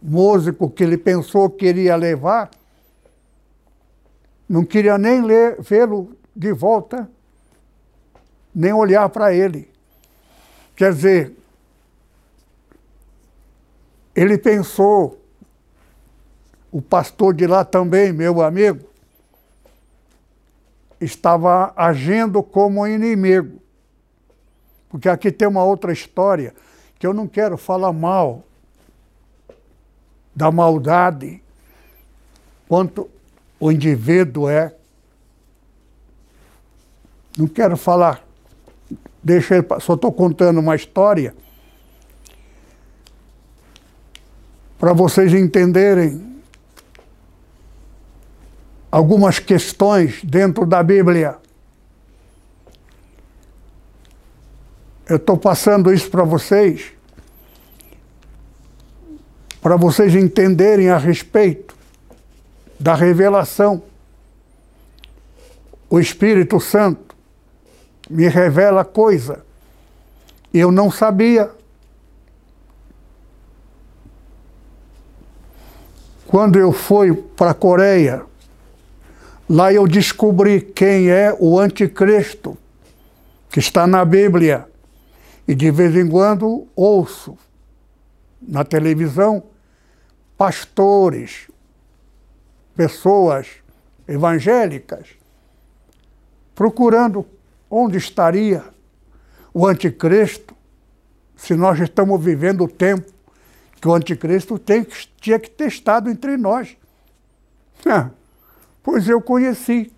músico 0.00 0.70
que 0.70 0.84
ele 0.84 0.96
pensou 0.96 1.50
que 1.50 1.66
iria 1.66 1.96
levar, 1.96 2.50
não 4.48 4.64
queria 4.64 4.96
nem 4.96 5.22
vê-lo 5.58 6.16
de 6.36 6.52
volta, 6.52 7.10
nem 8.54 8.72
olhar 8.72 9.08
para 9.08 9.34
ele. 9.34 9.68
Quer 10.76 10.92
dizer, 10.92 11.32
ele 14.14 14.38
pensou, 14.38 15.23
o 16.74 16.82
pastor 16.82 17.32
de 17.32 17.46
lá 17.46 17.64
também, 17.64 18.12
meu 18.12 18.42
amigo, 18.42 18.84
estava 21.00 21.72
agindo 21.76 22.42
como 22.42 22.84
inimigo. 22.84 23.62
Porque 24.88 25.08
aqui 25.08 25.30
tem 25.30 25.46
uma 25.46 25.62
outra 25.62 25.92
história 25.92 26.52
que 26.98 27.06
eu 27.06 27.14
não 27.14 27.28
quero 27.28 27.56
falar 27.56 27.92
mal 27.92 28.42
da 30.34 30.50
maldade, 30.50 31.40
quanto 32.66 33.08
o 33.60 33.70
indivíduo 33.70 34.48
é. 34.48 34.74
Não 37.38 37.46
quero 37.46 37.76
falar, 37.76 38.20
deixa 39.22 39.58
ele, 39.58 39.66
só 39.78 39.94
estou 39.94 40.10
contando 40.10 40.58
uma 40.58 40.74
história 40.74 41.36
para 44.76 44.92
vocês 44.92 45.32
entenderem 45.32 46.33
algumas 48.94 49.40
questões 49.40 50.22
dentro 50.22 50.64
da 50.64 50.80
Bíblia. 50.80 51.36
Eu 55.08 55.16
estou 55.16 55.36
passando 55.36 55.92
isso 55.92 56.08
para 56.08 56.22
vocês, 56.22 56.92
para 59.60 59.74
vocês 59.74 60.14
entenderem 60.14 60.90
a 60.90 60.96
respeito 60.96 61.76
da 62.78 62.94
revelação. 62.94 63.82
O 65.90 65.98
Espírito 65.98 66.60
Santo 66.60 67.16
me 68.08 68.28
revela 68.28 68.84
coisa. 68.84 69.44
Eu 70.52 70.70
não 70.70 70.88
sabia. 70.88 71.50
Quando 76.28 76.60
eu 76.60 76.70
fui 76.70 77.12
para 77.12 77.50
a 77.50 77.54
Coreia, 77.54 78.24
lá 79.48 79.72
eu 79.72 79.86
descobri 79.86 80.60
quem 80.60 81.10
é 81.10 81.34
o 81.38 81.58
anticristo, 81.58 82.56
que 83.50 83.58
está 83.58 83.86
na 83.86 84.04
Bíblia. 84.04 84.68
E 85.46 85.54
de 85.54 85.70
vez 85.70 85.94
em 85.94 86.08
quando 86.08 86.66
ouço 86.74 87.36
na 88.40 88.64
televisão 88.64 89.42
pastores, 90.36 91.48
pessoas 92.74 93.48
evangélicas, 94.08 95.08
procurando 96.54 97.26
onde 97.70 97.98
estaria 97.98 98.64
o 99.52 99.66
anticristo, 99.66 100.54
se 101.36 101.54
nós 101.54 101.78
estamos 101.78 102.22
vivendo 102.22 102.64
o 102.64 102.68
tempo 102.68 103.12
que 103.80 103.88
o 103.88 103.94
anticristo 103.94 104.58
tem, 104.58 104.86
tinha 105.20 105.38
que 105.38 105.50
ter 105.50 105.68
estado 105.68 106.08
entre 106.08 106.36
nós. 106.36 106.76
Pois 108.84 109.08
eu 109.08 109.18
conheci, 109.18 109.90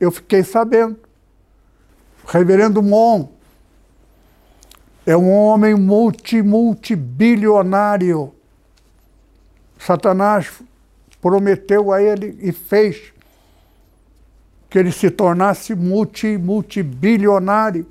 eu 0.00 0.10
fiquei 0.10 0.42
sabendo. 0.42 0.98
Reverendo 2.26 2.82
Mon 2.82 3.28
é 5.06 5.16
um 5.16 5.30
homem 5.30 5.76
multi, 5.76 6.42
multibilionário. 6.42 8.34
Satanás 9.78 10.50
prometeu 11.22 11.92
a 11.92 12.02
ele 12.02 12.36
e 12.42 12.50
fez 12.50 13.12
que 14.68 14.76
ele 14.76 14.90
se 14.90 15.08
tornasse 15.08 15.72
multi, 15.72 16.36
multibilionário. 16.36 17.86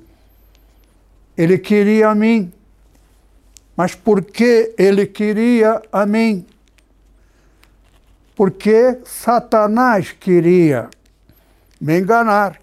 Ele 1.36 1.56
queria 1.56 2.10
a 2.10 2.14
mim. 2.14 2.52
Mas 3.74 3.94
por 3.94 4.22
que 4.22 4.74
ele 4.76 5.06
queria 5.06 5.80
a 5.90 6.04
mim? 6.04 6.44
Porque 8.40 9.02
Satanás 9.04 10.12
queria 10.12 10.88
me 11.78 12.00
enganar, 12.00 12.58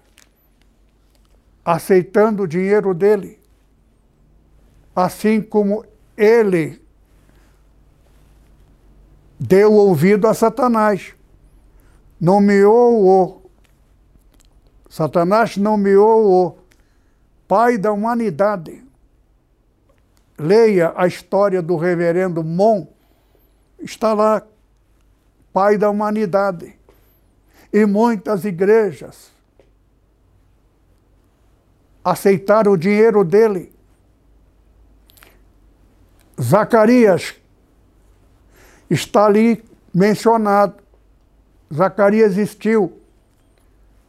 aceitando 1.64 2.42
o 2.42 2.48
dinheiro 2.48 2.92
dele. 2.92 3.38
Assim 4.92 5.40
como 5.40 5.84
ele 6.16 6.82
deu 9.38 9.72
ouvido 9.72 10.26
a 10.26 10.34
Satanás, 10.34 11.14
nomeou-o 12.20 13.48
Satanás 14.90 15.56
nomeou 15.56 16.48
o 16.48 16.58
pai 17.46 17.78
da 17.78 17.92
humanidade. 17.92 18.82
Leia 20.36 20.92
a 20.96 21.06
história 21.06 21.62
do 21.62 21.76
reverendo 21.76 22.42
Mon, 22.42 22.84
está 23.78 24.12
lá, 24.12 24.44
pai 25.52 25.76
da 25.76 25.90
humanidade. 25.90 26.74
E 27.72 27.84
muitas 27.84 28.44
igrejas 28.44 29.30
aceitaram 32.04 32.72
o 32.72 32.76
dinheiro 32.76 33.24
dele. 33.24 33.72
Zacarias 36.40 37.34
está 38.88 39.26
ali 39.26 39.62
mencionado. 39.92 40.82
Zacarias 41.72 42.32
existiu 42.32 42.98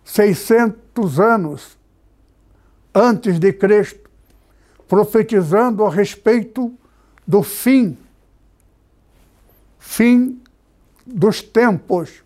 600 0.05 1.19
anos 1.19 1.77
antes 2.93 3.37
de 3.39 3.51
Cristo, 3.53 4.09
profetizando 4.87 5.85
a 5.85 5.89
respeito 5.89 6.73
do 7.27 7.43
fim, 7.43 7.97
fim 9.77 10.41
dos 11.13 11.41
tempos, 11.41 12.23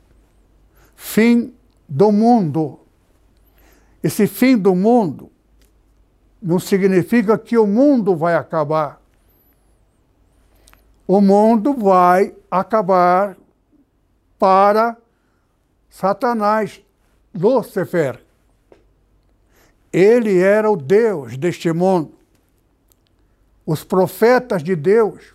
fim 0.95 1.53
do 1.87 2.11
mundo. 2.11 2.79
Esse 4.03 4.27
fim 4.27 4.57
do 4.57 4.75
mundo 4.75 5.31
não 6.41 6.59
significa 6.59 7.37
que 7.37 7.57
o 7.57 7.65
mundo 7.65 8.15
vai 8.15 8.35
acabar. 8.35 9.01
O 11.07 11.21
mundo 11.21 11.73
vai 11.73 12.35
acabar 12.49 13.37
para 14.37 14.97
Satanás, 15.89 16.81
Lúcifer. 17.33 18.21
Ele 19.91 20.39
era 20.39 20.69
o 20.69 20.75
Deus 20.75 21.37
deste 21.37 21.71
mundo. 21.71 22.13
Os 23.65 23.83
profetas 23.83 24.63
de 24.63 24.75
Deus 24.75 25.33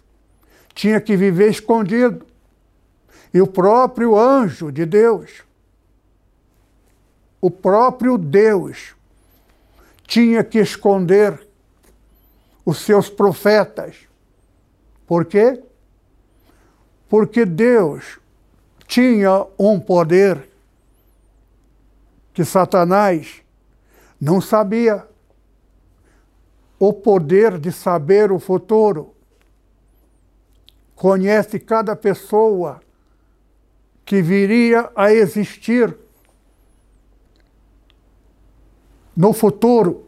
tinham 0.75 1.01
que 1.01 1.17
viver 1.17 1.51
escondido. 1.51 2.27
E 3.33 3.41
o 3.41 3.47
próprio 3.47 4.19
anjo 4.19 4.73
de 4.73 4.87
Deus, 4.87 5.43
o 7.41 7.51
próprio 7.51 8.17
Deus, 8.17 8.95
tinha 10.07 10.43
que 10.43 10.59
esconder 10.59 11.47
os 12.65 12.79
seus 12.79 13.11
profetas. 13.11 13.97
Por 15.07 15.25
quê? 15.25 15.63
Porque 17.09 17.45
Deus 17.45 18.19
tinha 18.87 19.47
um 19.59 19.79
poder 19.79 20.49
que 22.33 22.45
Satanás 22.45 23.43
não 24.21 24.41
sabia 24.41 25.07
o 26.79 26.93
poder 26.93 27.59
de 27.59 27.73
saber 27.73 28.31
o 28.31 28.39
futuro. 28.39 29.15
Conhece 30.95 31.59
cada 31.59 31.97
pessoa 31.97 32.81
que 34.09 34.23
viria 34.23 34.89
a 34.97 35.13
existir 35.13 35.95
no 39.15 39.35
futuro. 39.35 40.07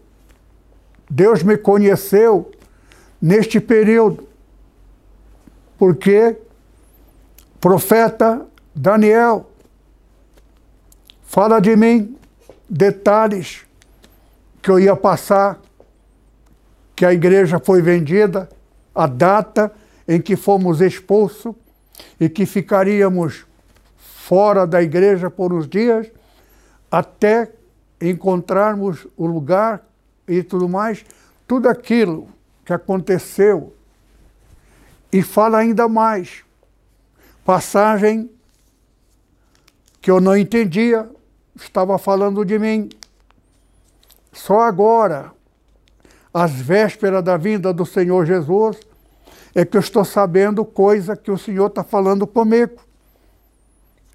Deus 1.11 1.43
me 1.43 1.59
conheceu 1.59 2.51
neste 3.21 3.61
período, 3.61 4.27
porque 5.77 6.39
profeta 7.61 8.47
Daniel 8.75 9.51
fala 11.23 11.61
de 11.61 11.77
mim 11.77 12.17
detalhes 12.71 13.67
que 14.63 14.71
eu 14.71 14.81
ia 14.81 14.97
passar, 14.97 15.61
que 16.97 17.05
a 17.05 17.13
igreja 17.13 17.59
foi 17.59 17.83
vendida, 17.83 18.49
a 18.95 19.07
data 19.07 19.71
em 20.09 20.19
que 20.23 20.37
fomos 20.37 20.81
expulsos 20.81 21.55
e 22.19 22.31
que 22.31 22.47
ficaríamos 22.47 23.50
fora 24.21 24.67
da 24.67 24.83
igreja 24.83 25.31
por 25.31 25.53
uns 25.53 25.67
dias 25.67 26.11
até 26.91 27.51
encontrarmos 28.01 29.07
o 29.17 29.27
lugar 29.27 29.83
e 30.29 30.43
tudo 30.43 30.69
mais, 30.69 31.05
tudo 31.49 31.69
aquilo 31.69 32.29
que 32.65 32.73
aconteceu. 32.73 33.75
E 35.11 35.23
fala 35.23 35.59
ainda 35.59 35.89
mais. 35.89 36.45
Passagem 37.45 38.31
que 40.01 40.11
eu 40.11 40.21
não 40.21 40.37
entendia, 40.37 41.11
estava 41.57 41.99
falando 41.99 42.45
de 42.45 42.59
mim. 42.59 42.91
Só 44.33 44.61
agora, 44.61 45.33
às 46.33 46.53
vésperas 46.53 47.25
da 47.25 47.37
vinda 47.37 47.73
do 47.73 47.87
Senhor 47.87 48.25
Jesus, 48.27 48.79
é 49.55 49.65
que 49.65 49.77
eu 49.77 49.81
estou 49.81 50.05
sabendo 50.05 50.65
coisa 50.65 51.17
que 51.17 51.31
o 51.31 51.39
Senhor 51.39 51.67
está 51.67 51.83
falando 51.83 52.27
comigo. 52.27 52.90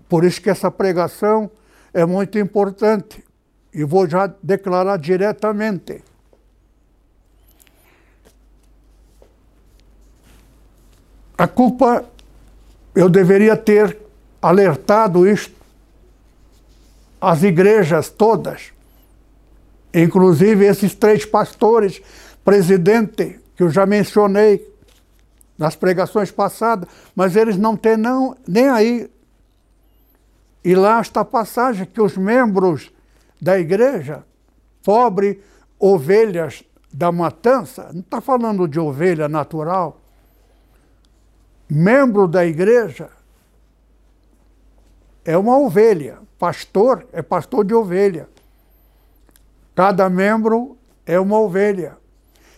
Por 0.08 0.24
isso 0.24 0.42
que 0.42 0.50
essa 0.50 0.70
pregação 0.70 1.50
é 1.94 2.06
muito 2.06 2.38
importante. 2.38 3.24
E 3.74 3.84
vou 3.84 4.08
já 4.08 4.28
declarar 4.42 4.98
diretamente. 4.98 6.04
A 11.38 11.48
culpa, 11.48 12.06
eu 12.96 13.10
deveria 13.10 13.58
ter 13.58 13.98
alertado 14.42 15.28
isto 15.28 15.56
as 17.20 17.42
igrejas 17.42 18.10
todas, 18.10 18.72
inclusive 19.92 20.66
esses 20.66 20.94
três 20.94 21.26
pastores, 21.26 22.00
presidente, 22.44 23.40
que 23.56 23.64
eu 23.64 23.70
já 23.70 23.86
mencionei 23.86 24.64
nas 25.58 25.76
pregações 25.76 26.30
passadas, 26.30 26.88
mas 27.16 27.36
eles 27.36 27.58
não 27.58 27.76
têm 27.76 27.98
não, 27.98 28.38
nem 28.48 28.70
aí. 28.70 29.10
E 30.66 30.74
lá 30.74 31.00
está 31.00 31.22
a 31.22 31.26
passagem 31.26 31.86
que 31.86 32.02
os 32.02 32.18
membros 32.18 32.92
da 33.40 33.60
igreja, 33.60 34.26
pobre 34.84 35.44
ovelhas 35.78 36.64
da 36.92 37.12
matança, 37.12 37.92
não 37.94 38.00
está 38.00 38.20
falando 38.20 38.68
de 38.68 38.80
ovelha 38.80 39.30
natural, 39.30 40.02
membro 41.70 42.28
da 42.28 42.44
igreja 42.44 43.12
é 45.24 45.38
uma 45.38 45.56
ovelha. 45.56 46.18
Pastor 46.40 47.08
é 47.14 47.22
pastor 47.22 47.64
de 47.64 47.76
ovelha. 47.76 48.28
Cada 49.76 50.10
membro 50.10 50.80
é 51.06 51.20
uma 51.20 51.40
ovelha. 51.40 51.96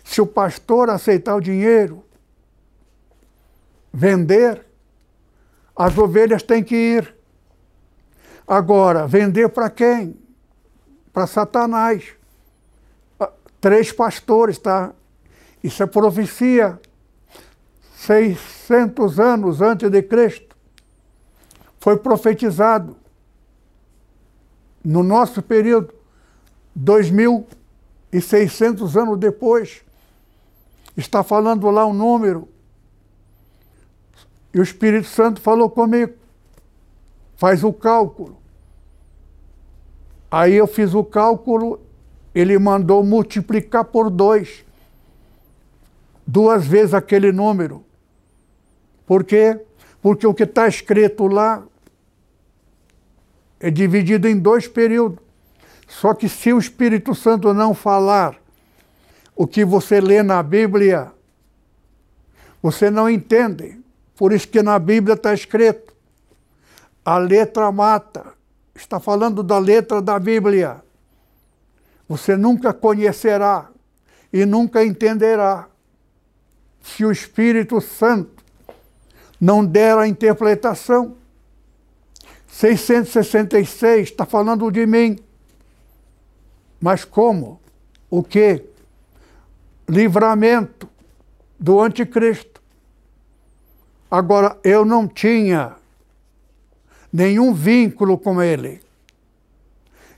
Se 0.06 0.22
o 0.22 0.26
pastor 0.26 0.89
aceitar 0.89 1.36
o 1.36 1.41
dinheiro, 1.41 2.06
vender, 3.91 4.65
as 5.76 5.98
ovelhas 5.98 6.41
têm 6.41 6.63
que 6.63 6.76
ir. 6.76 7.17
Agora, 8.48 9.06
vender 9.06 9.50
para 9.50 9.70
quem? 9.70 10.18
Para 11.12 11.28
Satanás. 11.28 12.14
Ah, 13.20 13.32
três 13.60 13.92
pastores, 13.92 14.58
tá? 14.58 14.94
Isso 15.64 15.84
é 15.84 15.86
profecia. 15.86 16.80
600 17.98 19.20
anos 19.20 19.62
antes 19.62 19.90
de 19.90 20.02
Cristo 20.02 20.56
foi 21.80 21.98
profetizado 21.98 22.96
no 24.84 25.02
nosso 25.04 25.42
período, 25.42 25.94
2.600 26.78 28.96
anos 28.96 29.18
depois, 29.20 29.82
está 30.96 31.24
falando 31.24 31.70
lá 31.70 31.86
um 31.86 31.94
número. 31.94 32.48
E 34.54 34.60
o 34.60 34.64
Espírito 34.64 35.08
Santo 35.08 35.42
falou 35.42 35.70
comigo. 35.70 36.14
Faz 37.38 37.63
o 37.63 37.71
cálculo. 37.71 38.38
Aí 40.30 40.56
eu 40.56 40.67
fiz 40.67 40.93
o 40.93 41.04
cálculo, 41.04 41.80
ele 42.36 42.58
mandou 42.60 43.04
multiplicar 43.04 43.86
por 43.86 44.10
dois. 44.10 44.65
Duas 46.26 46.65
vezes 46.65 46.93
aquele 46.93 47.32
número. 47.32 47.86
Por 49.06 49.23
quê? 49.23 49.60
Porque 50.02 50.28
o 50.28 50.34
que 50.34 50.43
está 50.43 50.67
escrito 50.67 51.28
lá 51.28 51.63
é 53.60 53.71
dividido 53.71 54.28
em 54.28 54.38
dois 54.38 54.67
períodos. 54.67 55.19
Só 55.88 56.13
que 56.13 56.28
se 56.28 56.52
o 56.52 56.60
Espírito 56.60 57.15
Santo 57.15 57.54
não 57.54 57.73
falar 57.73 58.36
o 59.36 59.47
que 59.47 59.63
você 59.63 60.02
lê 60.02 60.21
na 60.21 60.43
Bíblia, 60.43 61.12
você 62.62 62.89
não 62.89 63.10
entende. 63.10 63.80
Por 64.15 64.34
isso 64.34 64.47
que 64.47 64.62
na 64.62 64.78
Bíblia 64.78 65.13
está 65.13 65.34
escrito: 65.34 65.87
a 67.08 67.17
letra 67.17 67.72
mata. 67.72 68.34
Está 68.76 69.00
falando 69.00 69.41
da 69.41 69.58
letra 69.58 70.02
da 70.02 70.20
Bíblia. 70.20 70.84
Você 72.06 72.36
nunca 72.36 72.74
conhecerá 72.74 73.70
e 74.32 74.46
nunca 74.46 74.84
entenderá 74.84 75.70
se 76.82 77.06
o 77.06 77.12
Espírito 77.12 77.80
Santo 77.80 78.43
não 79.39 79.65
der 79.65 79.98
a 79.98 80.06
interpretação. 80.06 81.15
666 82.46 84.10
está 84.10 84.26
falando 84.26 84.70
de 84.70 84.86
mim. 84.86 85.17
Mas 86.78 87.06
como? 87.06 87.62
O 88.10 88.22
que? 88.22 88.65
Livramento 89.88 90.89
do 91.58 91.80
anticristo. 91.80 92.62
Agora, 94.12 94.58
eu 94.62 94.84
não 94.84 95.08
tinha 95.08 95.77
nenhum 97.18 97.52
vínculo 97.52 98.16
com 98.16 98.40
ele. 98.40 98.80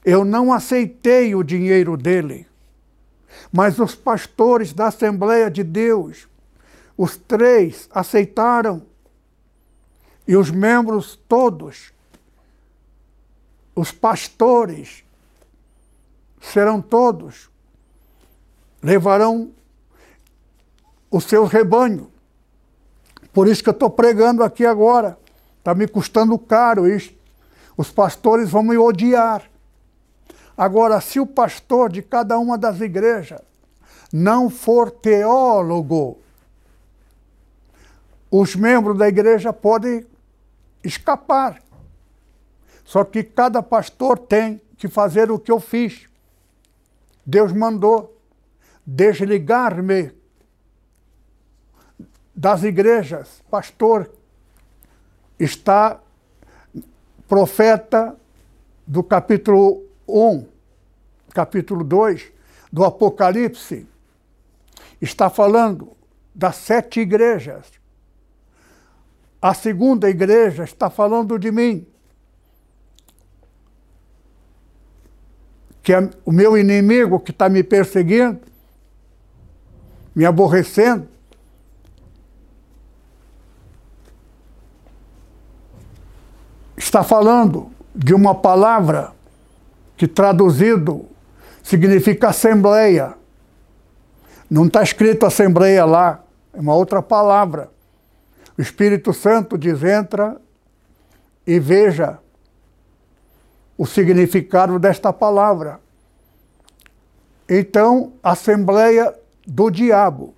Eu 0.03 0.25
não 0.25 0.51
aceitei 0.51 1.33
o 1.33 1.43
dinheiro 1.43 1.95
dele. 1.95 2.45
Mas 3.53 3.79
os 3.79 3.95
pastores 3.95 4.73
da 4.73 4.87
Assembleia 4.87 5.49
de 5.49 5.63
Deus, 5.63 6.27
os 6.97 7.15
três, 7.15 7.87
aceitaram. 7.89 8.81
E 10.27 10.35
os 10.35 10.51
membros 10.51 11.17
todos 11.27 11.93
os 13.73 13.93
pastores 13.93 15.05
serão 16.41 16.81
todos, 16.81 17.49
levarão 18.83 19.51
o 21.09 21.21
seu 21.21 21.45
rebanho. 21.45 22.11
Por 23.31 23.47
isso 23.47 23.63
que 23.63 23.69
eu 23.69 23.73
estou 23.73 23.89
pregando 23.89 24.43
aqui 24.43 24.65
agora. 24.65 25.17
Está 25.59 25.75
me 25.75 25.87
custando 25.87 26.37
caro 26.39 26.89
isso. 26.89 27.13
Os 27.77 27.91
pastores 27.91 28.49
vão 28.49 28.63
me 28.63 28.77
odiar. 28.77 29.43
Agora, 30.57 30.99
se 30.99 31.19
o 31.19 31.25
pastor 31.25 31.91
de 31.91 32.01
cada 32.01 32.37
uma 32.37 32.57
das 32.57 32.81
igrejas 32.81 33.41
não 34.11 34.49
for 34.49 34.89
teólogo, 34.89 36.17
os 38.31 38.55
membros 38.55 38.97
da 38.97 39.07
igreja 39.07 39.53
podem 39.53 40.05
escapar. 40.83 41.61
Só 42.83 43.03
que 43.03 43.23
cada 43.23 43.61
pastor 43.61 44.17
tem 44.17 44.61
que 44.77 44.87
fazer 44.87 45.31
o 45.31 45.39
que 45.39 45.51
eu 45.51 45.59
fiz. 45.59 46.07
Deus 47.25 47.51
mandou 47.51 48.17
desligar-me 48.85 50.11
das 52.35 52.63
igrejas. 52.63 53.41
Pastor, 53.49 54.09
está 55.39 55.99
profeta 57.27 58.15
do 58.85 59.03
capítulo 59.03 59.83
1, 60.07 60.45
capítulo 61.33 61.83
2 61.83 62.31
do 62.71 62.83
Apocalipse, 62.83 63.87
está 64.99 65.29
falando 65.29 65.95
das 66.33 66.55
sete 66.57 66.99
igrejas. 66.99 67.67
A 69.41 69.53
segunda 69.53 70.09
igreja 70.09 70.63
está 70.63 70.89
falando 70.89 71.39
de 71.39 71.51
mim. 71.51 71.87
que 75.89 75.93
é 75.93 76.09
o 76.23 76.31
meu 76.31 76.55
inimigo 76.55 77.19
que 77.19 77.31
está 77.31 77.49
me 77.49 77.63
perseguindo, 77.63 78.41
me 80.13 80.23
aborrecendo. 80.23 81.07
Está 86.79 87.03
falando 87.03 87.69
de 87.93 88.13
uma 88.13 88.33
palavra 88.33 89.11
que 89.97 90.07
traduzido 90.07 91.05
significa 91.61 92.29
assembleia. 92.29 93.15
Não 94.49 94.65
está 94.65 94.81
escrito 94.81 95.25
assembleia 95.25 95.83
lá, 95.83 96.23
é 96.53 96.59
uma 96.61 96.73
outra 96.73 97.01
palavra. 97.01 97.69
O 98.57 98.61
Espírito 98.61 99.13
Santo 99.13 99.57
diz: 99.57 99.83
entra 99.83 100.37
e 101.45 101.59
veja 101.59 102.17
o 103.77 103.85
significado 103.85 104.79
desta 104.79 105.11
palavra. 105.11 105.81
Então, 107.47 108.13
Assembleia 108.23 109.13
do 109.45 109.69
Diabo, 109.69 110.33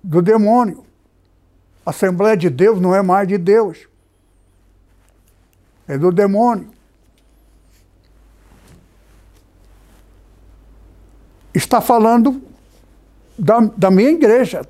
do 0.00 0.22
demônio. 0.22 0.84
Assembleia 1.84 2.36
de 2.36 2.48
Deus 2.48 2.80
não 2.80 2.94
é 2.94 3.02
mais 3.02 3.26
de 3.26 3.36
Deus, 3.36 3.88
é 5.86 5.98
do 5.98 6.10
demônio. 6.10 6.68
Está 11.54 11.80
falando 11.80 12.42
da, 13.38 13.60
da 13.76 13.90
minha 13.90 14.10
igreja. 14.10 14.66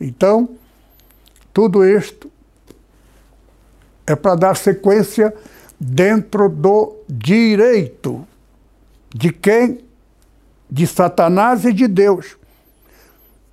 Então, 0.01 0.49
tudo 1.53 1.85
isto 1.85 2.31
é 4.07 4.17
para 4.17 4.35
dar 4.35 4.57
sequência 4.57 5.35
dentro 5.79 6.49
do 6.49 6.97
direito 7.09 8.27
de 9.15 9.33
quem? 9.33 9.85
De 10.71 10.87
Satanás 10.87 11.65
e 11.65 11.73
de 11.73 11.87
Deus. 11.87 12.37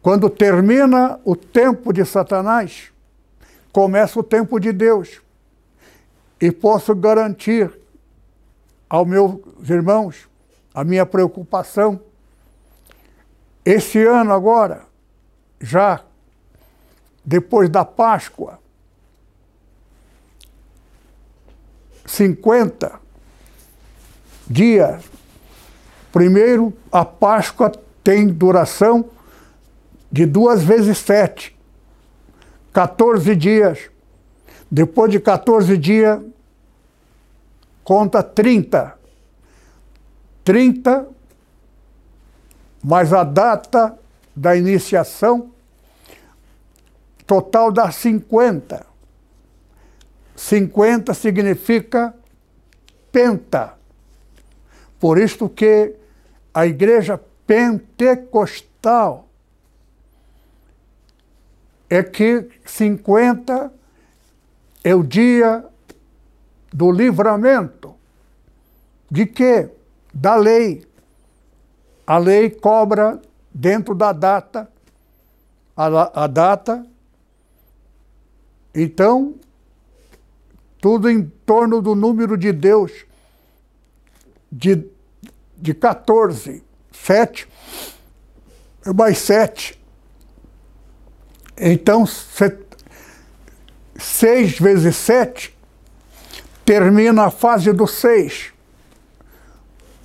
Quando 0.02 0.30
termina 0.30 1.20
o 1.24 1.36
tempo 1.36 1.94
de 1.94 2.04
Satanás, 2.04 2.92
começa 3.72 4.20
o 4.20 4.24
tempo 4.24 4.60
de 4.60 4.72
Deus. 4.74 5.23
E 6.44 6.52
posso 6.52 6.94
garantir 6.94 7.72
aos 8.90 9.08
meus 9.08 9.40
irmãos 9.70 10.28
a 10.74 10.84
minha 10.84 11.06
preocupação. 11.06 12.02
Esse 13.64 14.04
ano 14.06 14.34
agora, 14.34 14.86
já 15.62 16.04
depois 17.24 17.70
da 17.70 17.86
Páscoa, 17.86 18.60
50 22.06 23.00
dias 24.46 25.04
Primeiro, 26.14 26.72
a 26.92 27.04
Páscoa 27.04 27.72
tem 28.04 28.28
duração 28.28 29.10
de 30.12 30.28
duas 30.28 30.64
vezes 30.64 31.00
sete, 31.00 31.58
14 32.72 33.36
dias. 33.36 33.90
Depois 34.70 35.12
de 35.12 35.20
14 35.20 35.76
dias, 35.76 36.20
conta 37.84 38.24
30. 38.24 38.98
30 40.44 41.08
mais 42.84 43.14
a 43.14 43.24
data 43.24 43.98
da 44.36 44.56
iniciação, 44.58 45.52
total 47.26 47.72
dá 47.72 47.90
50. 47.90 48.86
50 50.36 51.14
significa 51.14 52.14
penta. 53.12 53.76
Por 55.00 55.18
isso 55.18 55.48
que 55.48 55.96
a 56.54 56.66
igreja 56.66 57.20
pentecostal 57.48 59.28
é 61.90 62.04
que 62.04 62.50
50 62.66 63.72
é 64.84 64.96
o 64.96 65.04
dia 65.04 65.64
do 66.74 66.92
livramento. 66.92 67.96
De 69.10 69.26
quê? 69.26 69.70
Da 70.14 70.36
lei. 70.36 70.86
A 72.06 72.18
lei 72.18 72.50
cobra 72.50 73.22
dentro 73.54 73.96
da 73.96 74.12
data 74.12 74.68
a, 75.76 76.24
a 76.24 76.28
data. 76.28 76.86
Então, 78.74 79.36
tudo 80.80 81.10
em 81.10 81.26
torno 81.46 81.82
do 81.82 81.96
número 81.96 82.38
de 82.38 82.52
Deus, 82.52 82.92
de, 84.52 84.86
de 85.58 85.74
14, 85.74 86.64
7, 86.92 87.48
mais 88.96 89.18
7. 89.20 89.80
Então, 91.58 92.06
6 93.96 94.60
vezes 94.60 94.96
7 94.96 95.53
termina 96.66 97.26
a 97.26 97.32
fase 97.32 97.72
do 97.72 97.88
6, 97.88 98.54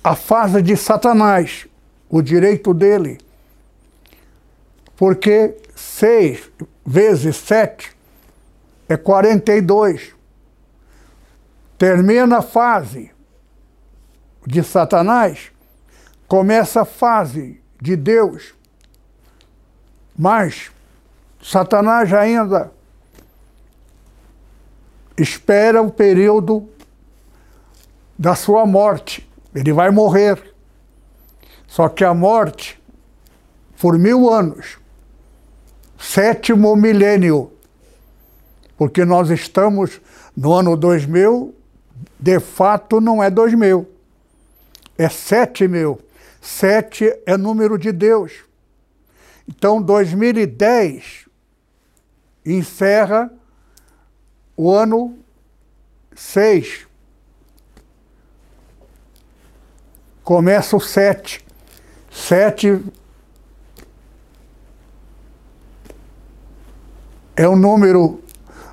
a 0.03 0.15
fase 0.15 0.61
de 0.61 0.75
Satanás, 0.75 1.67
o 2.09 2.21
direito 2.21 2.73
dele. 2.73 3.17
Porque 4.95 5.55
6 5.75 6.51
vezes 6.85 7.37
7 7.37 7.95
é 8.87 8.97
42 8.97 10.15
termina 11.77 12.39
a 12.39 12.41
fase 12.41 13.09
de 14.45 14.61
Satanás, 14.63 15.51
começa 16.27 16.81
a 16.81 16.85
fase 16.85 17.61
de 17.81 17.95
Deus. 17.95 18.53
Mas 20.17 20.69
Satanás 21.41 22.11
ainda 22.13 22.71
espera 25.21 25.81
o 25.81 25.91
período 25.91 26.67
da 28.17 28.35
sua 28.35 28.65
morte. 28.65 29.27
Ele 29.53 29.73
vai 29.73 29.91
morrer. 29.91 30.53
Só 31.67 31.87
que 31.87 32.03
a 32.03 32.13
morte, 32.13 32.81
por 33.79 33.97
mil 33.97 34.29
anos, 34.29 34.77
sétimo 35.97 36.75
milênio, 36.75 37.51
porque 38.77 39.05
nós 39.05 39.29
estamos 39.29 40.01
no 40.35 40.53
ano 40.53 40.75
2000 40.75 41.55
de 42.19 42.39
fato 42.39 42.99
não 42.99 43.23
é 43.23 43.29
dois 43.29 43.53
mil, 43.53 43.89
é 44.97 45.07
sete 45.07 45.67
mil. 45.67 45.99
Sete 46.41 47.13
é 47.25 47.35
número 47.35 47.77
de 47.77 47.91
Deus. 47.91 48.31
Então, 49.47 49.81
2010 49.81 51.25
encerra 52.45 53.31
o 54.61 54.75
ano 54.75 55.17
6. 56.13 56.85
Começa 60.21 60.75
o 60.75 60.81
7. 60.81 61.45
7 62.11 62.83
é 67.37 67.47
o 67.47 67.55
número 67.55 68.21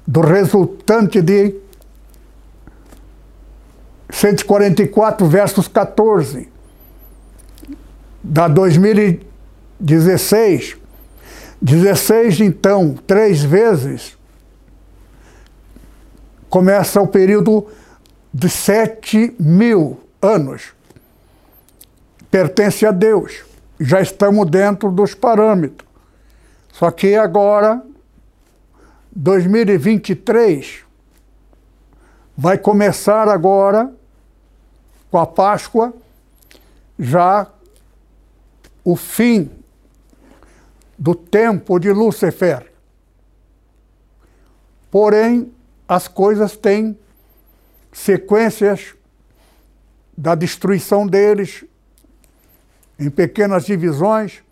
do 0.04 0.22
resultante 0.22 1.22
de 1.22 1.54
144 4.10 5.24
versos 5.28 5.68
14 5.68 6.48
da 8.24 8.48
2016. 8.48 10.78
16, 11.62 12.40
então, 12.40 12.96
três 13.06 13.40
vezes, 13.40 14.18
começa 16.56 17.02
o 17.02 17.06
período 17.06 17.66
de 18.32 18.48
sete 18.48 19.36
mil 19.38 20.00
anos. 20.22 20.72
Pertence 22.30 22.86
a 22.86 22.90
Deus. 22.90 23.44
Já 23.78 24.00
estamos 24.00 24.48
dentro 24.50 24.90
dos 24.90 25.14
parâmetros. 25.14 25.86
Só 26.72 26.90
que 26.90 27.14
agora, 27.14 27.82
2023, 29.14 30.82
vai 32.34 32.56
começar 32.56 33.28
agora 33.28 33.92
com 35.10 35.18
a 35.18 35.26
Páscoa, 35.26 35.92
já 36.98 37.48
o 38.82 38.96
fim 38.96 39.50
do 40.98 41.14
tempo 41.14 41.78
de 41.78 41.92
Lúcifer. 41.92 42.72
Porém, 44.90 45.52
as 45.88 46.08
coisas 46.08 46.56
têm 46.56 46.98
sequências 47.92 48.94
da 50.16 50.34
destruição 50.34 51.06
deles 51.06 51.64
em 52.98 53.10
pequenas 53.10 53.66
divisões. 53.66 54.42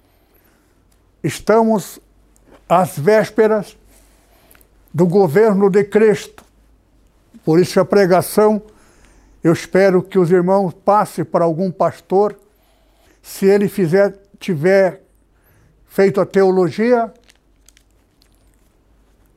Estamos 1.23 1.99
às 2.69 2.99
vésperas 2.99 3.77
do 4.93 5.07
governo 5.07 5.71
de 5.71 5.83
Cristo. 5.85 6.45
Por 7.45 7.59
isso 7.59 7.81
a 7.81 7.85
pregação 7.85 8.63
eu 9.45 9.53
espero 9.53 10.03
que 10.03 10.19
os 10.19 10.31
irmãos 10.31 10.73
passem 10.73 11.23
para 11.23 11.45
algum 11.45 11.71
pastor, 11.71 12.35
se 13.23 13.45
ele 13.45 13.69
fizer, 13.69 14.19
tiver 14.39 15.03
feito 15.87 16.19
a 16.19 16.25
teologia, 16.25 17.13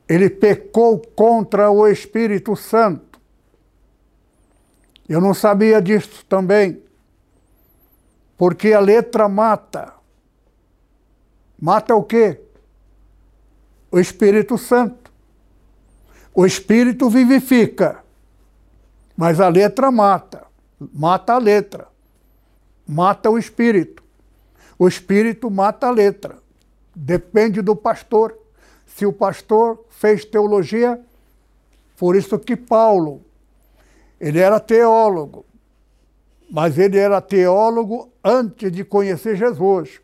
ele 0.07 0.29
pecou 0.29 0.99
contra 0.99 1.69
o 1.69 1.87
Espírito 1.87 2.55
Santo. 2.55 3.19
Eu 5.07 5.21
não 5.21 5.33
sabia 5.33 5.81
disso 5.81 6.25
também, 6.25 6.81
porque 8.37 8.73
a 8.73 8.79
letra 8.79 9.27
mata. 9.27 9.93
Mata 11.59 11.95
o 11.95 12.03
quê? 12.03 12.39
O 13.91 13.99
Espírito 13.99 14.57
Santo. 14.57 15.11
O 16.33 16.45
Espírito 16.45 17.09
vivifica. 17.09 18.03
Mas 19.15 19.39
a 19.39 19.47
letra 19.49 19.89
mata. 19.89 20.45
Mata 20.93 21.33
a 21.33 21.37
letra. 21.39 21.87
Mata 22.87 23.29
o 23.31 23.37
espírito. 23.37 24.03
O 24.77 24.87
espírito 24.87 25.49
mata 25.49 25.87
a 25.87 25.91
letra. 25.91 26.37
Depende 26.95 27.61
do 27.61 27.75
pastor. 27.75 28.37
Se 28.97 29.05
o 29.05 29.13
pastor 29.13 29.85
fez 29.91 30.25
teologia, 30.25 30.99
por 31.99 32.15
isso 32.15 32.39
que 32.39 32.55
Paulo, 32.57 33.21
ele 34.19 34.39
era 34.39 34.59
teólogo, 34.59 35.45
mas 36.49 36.79
ele 36.79 36.97
era 36.97 37.21
teólogo 37.21 38.11
antes 38.23 38.71
de 38.71 38.83
conhecer 38.83 39.35
Jesus. 39.35 40.01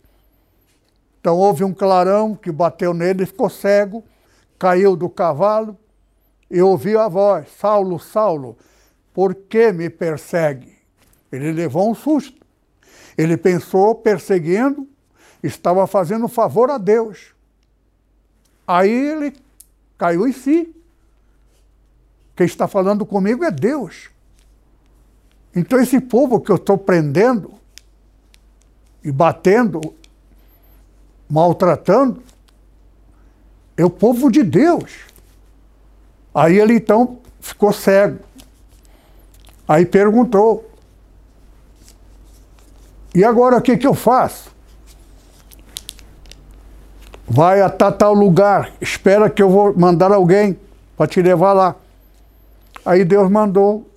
Então 1.20 1.36
houve 1.36 1.64
um 1.64 1.74
clarão 1.74 2.36
que 2.36 2.52
bateu 2.52 2.94
nele, 2.94 3.26
ficou 3.26 3.50
cego, 3.50 4.04
caiu 4.60 4.96
do 4.96 5.10
cavalo 5.10 5.76
e 6.48 6.62
ouviu 6.62 7.00
a 7.00 7.10
voz: 7.10 7.50
Saulo, 7.58 7.98
Saulo, 7.98 8.56
por 9.12 9.34
que 9.34 9.72
me 9.72 9.89
persegue? 9.89 10.72
Ele 11.32 11.52
levou 11.52 11.89
um 11.89 11.96
susto. 11.96 12.46
Ele 13.18 13.38
pensou, 13.38 13.96
perseguindo, 13.96 14.88
estava 15.41 15.88
fazendo 15.88 16.28
favor 16.28 16.70
a 16.70 16.78
Deus. 16.78 17.32
Aí 18.68 18.89
ele 18.89 19.34
caiu 19.97 20.28
em 20.28 20.34
si. 20.34 20.74
Quem 22.36 22.45
está 22.45 22.68
falando 22.68 23.05
comigo 23.05 23.43
é 23.43 23.51
Deus. 23.51 24.09
Então, 25.55 25.80
esse 25.80 25.99
povo 25.99 26.41
que 26.41 26.51
eu 26.51 26.55
estou 26.55 26.78
prendendo 26.78 27.53
e 29.03 29.11
batendo, 29.11 29.82
maltratando, 31.30 32.24
é 33.78 33.86
o 33.86 33.89
povo 33.89 34.32
de 34.32 34.43
Deus. 34.43 35.01
Aí 36.34 36.59
ele 36.59 36.76
então 36.76 37.20
ficou 37.39 37.72
cego. 37.72 38.20
Aí 39.68 39.86
perguntou: 39.86 40.70
E 43.14 43.24
agora 43.24 43.57
o 43.57 43.61
que, 43.61 43.78
que 43.78 43.88
eu 43.88 43.93
faço? 43.93 44.53
Vai 47.28 47.61
a 47.61 47.69
tal 47.69 48.13
lugar, 48.13 48.71
espera 48.82 49.30
que 49.30 49.41
eu 49.41 49.49
vou 49.49 49.78
mandar 49.78 50.11
alguém 50.11 50.59
para 50.97 51.07
te 51.07 51.21
levar 51.21 51.53
lá. 51.53 51.76
Aí 52.86 53.05
Deus 53.05 53.30
mandou 53.30 53.89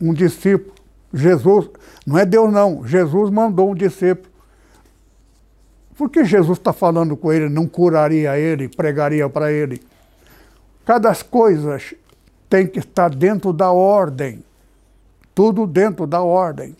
um 0.00 0.12
discípulo, 0.12 0.74
Jesus, 1.12 1.68
não 2.06 2.18
é 2.18 2.26
Deus 2.26 2.52
não, 2.52 2.86
Jesus 2.86 3.30
mandou 3.30 3.70
um 3.70 3.74
discípulo. 3.74 4.30
Por 5.96 6.10
que 6.10 6.24
Jesus 6.24 6.58
está 6.58 6.72
falando 6.72 7.16
com 7.16 7.32
ele, 7.32 7.48
não 7.48 7.66
curaria 7.66 8.38
ele, 8.38 8.68
pregaria 8.68 9.28
para 9.28 9.52
ele? 9.52 9.80
Cada 10.84 11.14
coisa 11.14 11.78
tem 12.48 12.66
que 12.66 12.80
estar 12.80 13.08
dentro 13.08 13.52
da 13.52 13.70
ordem. 13.70 14.44
Tudo 15.34 15.66
dentro 15.66 16.06
da 16.06 16.20
ordem. 16.20 16.76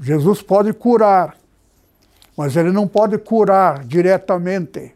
Jesus 0.00 0.40
pode 0.40 0.72
curar, 0.72 1.36
mas 2.42 2.56
ele 2.56 2.72
não 2.72 2.88
pode 2.88 3.16
curar 3.18 3.84
diretamente. 3.84 4.92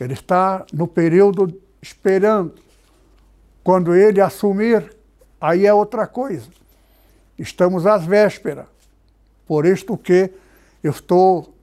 Ele 0.00 0.12
está 0.12 0.66
no 0.72 0.88
período 0.88 1.56
esperando. 1.80 2.52
Quando 3.62 3.94
ele 3.94 4.20
assumir, 4.20 4.92
aí 5.40 5.66
é 5.66 5.72
outra 5.72 6.04
coisa. 6.04 6.48
Estamos 7.38 7.86
às 7.86 8.04
vésperas. 8.04 8.66
Por 9.46 9.64
isto 9.64 9.96
que 9.96 10.32
eu 10.82 10.90
estou 10.90 11.54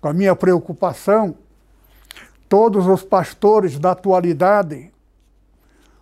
com 0.00 0.08
a 0.08 0.12
minha 0.12 0.34
preocupação. 0.34 1.36
Todos 2.48 2.88
os 2.88 3.04
pastores 3.04 3.78
da 3.78 3.92
atualidade, 3.92 4.90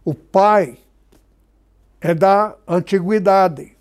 o 0.02 0.14
pai 0.14 0.78
é 2.00 2.14
da 2.14 2.56
antiguidade. 2.66 3.76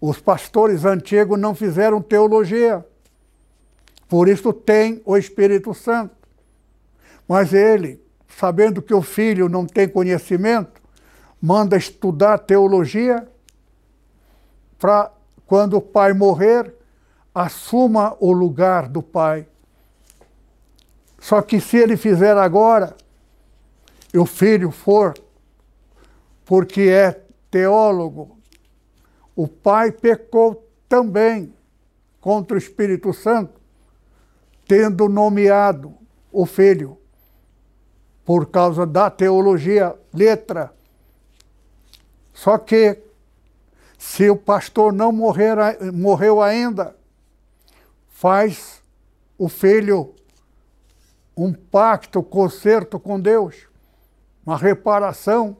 Os 0.00 0.20
pastores 0.20 0.84
antigos 0.84 1.36
não 1.36 1.52
fizeram 1.52 2.00
teologia. 2.00 2.86
Por 4.08 4.28
isso 4.28 4.52
tem 4.52 5.02
o 5.04 5.16
Espírito 5.16 5.72
Santo. 5.74 6.14
Mas 7.26 7.52
ele, 7.52 8.00
sabendo 8.28 8.82
que 8.82 8.94
o 8.94 9.02
filho 9.02 9.48
não 9.48 9.66
tem 9.66 9.88
conhecimento, 9.88 10.80
manda 11.40 11.76
estudar 11.76 12.38
teologia 12.38 13.26
para 14.78 15.10
quando 15.46 15.76
o 15.76 15.80
pai 15.80 16.12
morrer, 16.12 16.74
assuma 17.34 18.16
o 18.20 18.32
lugar 18.32 18.88
do 18.88 19.02
pai. 19.02 19.46
Só 21.18 21.42
que 21.42 21.60
se 21.60 21.76
ele 21.76 21.96
fizer 21.96 22.36
agora, 22.36 22.96
e 24.12 24.18
o 24.18 24.26
filho 24.26 24.70
for, 24.70 25.14
porque 26.44 26.82
é 26.82 27.20
teólogo, 27.50 28.38
o 29.34 29.48
pai 29.48 29.90
pecou 29.90 30.68
também 30.88 31.52
contra 32.20 32.54
o 32.54 32.58
Espírito 32.58 33.12
Santo, 33.12 33.60
tendo 34.66 35.08
nomeado 35.08 35.94
o 36.32 36.46
filho 36.46 36.98
por 38.24 38.46
causa 38.46 38.86
da 38.86 39.10
teologia, 39.10 39.94
letra. 40.12 40.72
Só 42.32 42.56
que, 42.58 42.98
se 43.98 44.28
o 44.30 44.36
pastor 44.36 44.92
não 44.92 45.12
morrer, 45.12 45.56
morreu 45.92 46.42
ainda, 46.42 46.96
faz 48.08 48.82
o 49.36 49.48
filho 49.48 50.14
um 51.36 51.52
pacto, 51.52 52.22
concerto 52.22 52.98
com 52.98 53.20
Deus, 53.20 53.68
uma 54.46 54.56
reparação, 54.56 55.56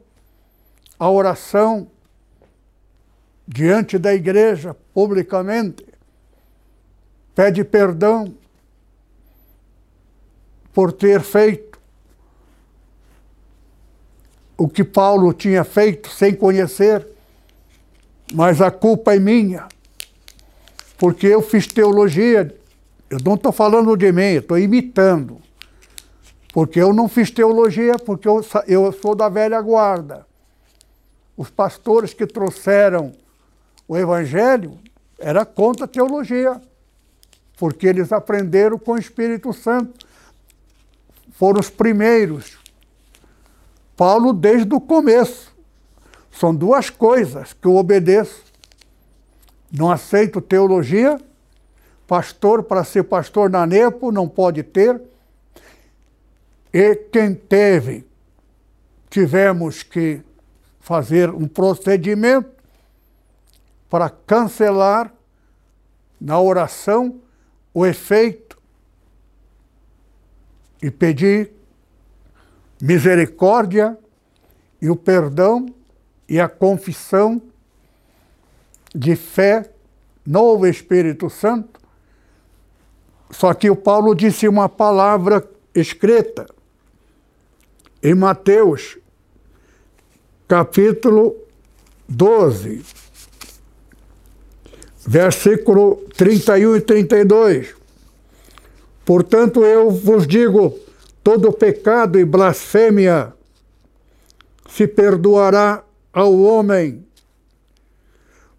a 0.97 1.09
oração 1.09 1.91
diante 3.47 3.97
da 3.97 4.13
igreja, 4.13 4.75
publicamente, 4.93 5.85
pede 7.35 7.63
perdão 7.63 8.33
por 10.75 10.91
ter 10.91 11.21
feito 11.21 11.79
o 14.55 14.69
que 14.69 14.83
Paulo 14.83 15.33
tinha 15.33 15.63
feito 15.63 16.09
sem 16.09 16.35
conhecer, 16.35 17.07
mas 18.31 18.61
a 18.61 18.69
culpa 18.69 19.15
é 19.15 19.19
minha 19.19 19.67
porque 20.97 21.27
eu 21.27 21.41
fiz 21.41 21.67
teologia, 21.67 22.55
eu 23.09 23.17
não 23.23 23.35
estou 23.35 23.51
falando 23.51 23.95
de 23.97 24.11
mim, 24.11 24.35
estou 24.35 24.57
imitando. 24.57 25.41
Porque 26.53 26.79
eu 26.79 26.93
não 26.93 27.09
fiz 27.09 27.29
teologia, 27.29 27.95
porque 27.99 28.27
eu, 28.27 28.43
eu 28.65 28.91
sou 28.93 29.13
da 29.13 29.27
velha 29.27 29.59
guarda. 29.61 30.25
Os 31.35 31.49
pastores 31.49 32.13
que 32.13 32.25
trouxeram 32.25 33.11
o 33.87 33.97
evangelho 33.97 34.79
era 35.19 35.45
contra 35.45 35.83
a 35.83 35.87
teologia, 35.87 36.61
porque 37.57 37.87
eles 37.87 38.13
aprenderam 38.13 38.79
com 38.79 38.93
o 38.93 38.97
Espírito 38.97 39.51
Santo. 39.51 40.04
Foram 41.37 41.59
os 41.59 41.69
primeiros. 41.69 42.57
Paulo, 43.95 44.33
desde 44.33 44.73
o 44.73 44.81
começo. 44.81 45.53
São 46.31 46.53
duas 46.53 46.89
coisas 46.89 47.53
que 47.53 47.65
eu 47.65 47.75
obedeço 47.75 48.45
não 49.71 49.91
aceito 49.91 50.41
teologia. 50.41 51.19
Pastor, 52.07 52.63
para 52.63 52.83
ser 52.83 53.03
pastor 53.03 53.49
na 53.49 53.65
NEPO, 53.65 54.11
não 54.11 54.27
pode 54.27 54.63
ter. 54.63 55.01
E 56.73 56.95
quem 56.95 57.33
teve, 57.33 58.05
tivemos 59.09 59.83
que 59.83 60.21
fazer 60.79 61.29
um 61.29 61.47
procedimento 61.47 62.49
para 63.89 64.09
cancelar 64.09 65.11
na 66.19 66.39
oração 66.39 67.19
o 67.73 67.85
efeito 67.85 68.54
e 70.81 70.91
pedir 70.91 71.51
misericórdia 72.81 73.97
e 74.81 74.89
o 74.89 74.95
perdão 74.95 75.73
e 76.27 76.39
a 76.39 76.49
confissão 76.49 77.41
de 78.93 79.15
fé 79.15 79.69
no 80.25 80.65
Espírito 80.65 81.29
Santo. 81.29 81.79
Só 83.29 83.53
que 83.53 83.69
o 83.69 83.75
Paulo 83.75 84.15
disse 84.15 84.47
uma 84.47 84.69
palavra 84.69 85.47
escrita 85.73 86.45
em 88.01 88.13
Mateus, 88.13 88.97
capítulo 90.47 91.35
12, 92.07 92.85
versículo 95.05 95.95
31 96.15 96.75
e 96.75 96.81
32. 96.81 97.74
Portanto, 99.05 99.63
eu 99.63 99.91
vos 99.91 100.27
digo: 100.27 100.77
todo 101.23 101.53
pecado 101.53 102.19
e 102.19 102.25
blasfêmia 102.25 103.33
se 104.67 104.87
perdoará 104.87 105.83
ao 106.11 106.37
homem 106.39 107.05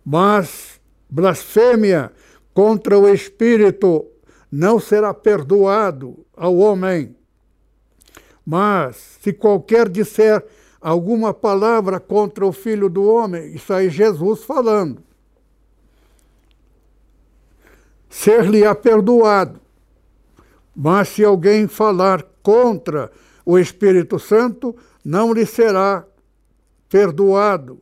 mas 0.08 0.80
blasfêmia 1.10 2.12
contra 2.54 2.96
o 2.96 3.08
Espírito 3.08 4.06
não 4.52 4.78
será 4.78 5.12
perdoado 5.12 6.24
ao 6.36 6.56
homem. 6.58 7.16
Mas 8.46 9.18
se 9.20 9.32
qualquer 9.32 9.88
disser 9.88 10.46
alguma 10.80 11.34
palavra 11.34 11.98
contra 11.98 12.46
o 12.46 12.52
Filho 12.52 12.88
do 12.88 13.04
Homem, 13.04 13.52
isso 13.52 13.72
aí 13.72 13.90
Jesus 13.90 14.44
falando, 14.44 15.02
ser-lhe-á 18.08 18.76
perdoado. 18.76 19.60
Mas 20.76 21.08
se 21.08 21.24
alguém 21.24 21.66
falar 21.66 22.22
contra 22.42 23.10
o 23.46 23.58
Espírito 23.58 24.18
Santo, 24.18 24.76
não 25.02 25.32
lhe 25.32 25.46
será 25.46 26.04
perdoado, 26.86 27.80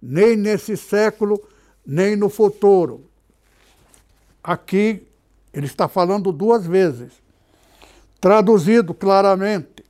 nem 0.00 0.36
nesse 0.36 0.76
século, 0.76 1.42
nem 1.84 2.14
no 2.14 2.28
futuro. 2.28 3.04
Aqui 4.42 5.04
ele 5.52 5.66
está 5.66 5.88
falando 5.88 6.30
duas 6.30 6.64
vezes. 6.64 7.12
Traduzido 8.20 8.94
claramente, 8.94 9.84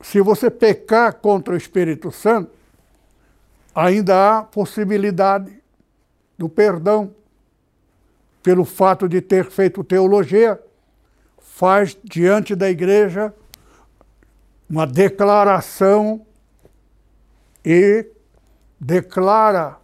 se 0.00 0.20
você 0.20 0.48
pecar 0.48 1.14
contra 1.14 1.54
o 1.54 1.56
Espírito 1.56 2.12
Santo, 2.12 2.52
ainda 3.74 4.38
há 4.38 4.42
possibilidade 4.44 5.60
do 6.38 6.48
perdão 6.48 7.12
pelo 8.46 8.64
fato 8.64 9.08
de 9.08 9.20
ter 9.20 9.50
feito 9.50 9.82
teologia, 9.82 10.62
faz 11.36 11.98
diante 12.04 12.54
da 12.54 12.70
igreja 12.70 13.34
uma 14.70 14.86
declaração 14.86 16.24
e 17.64 18.06
declara 18.78 19.78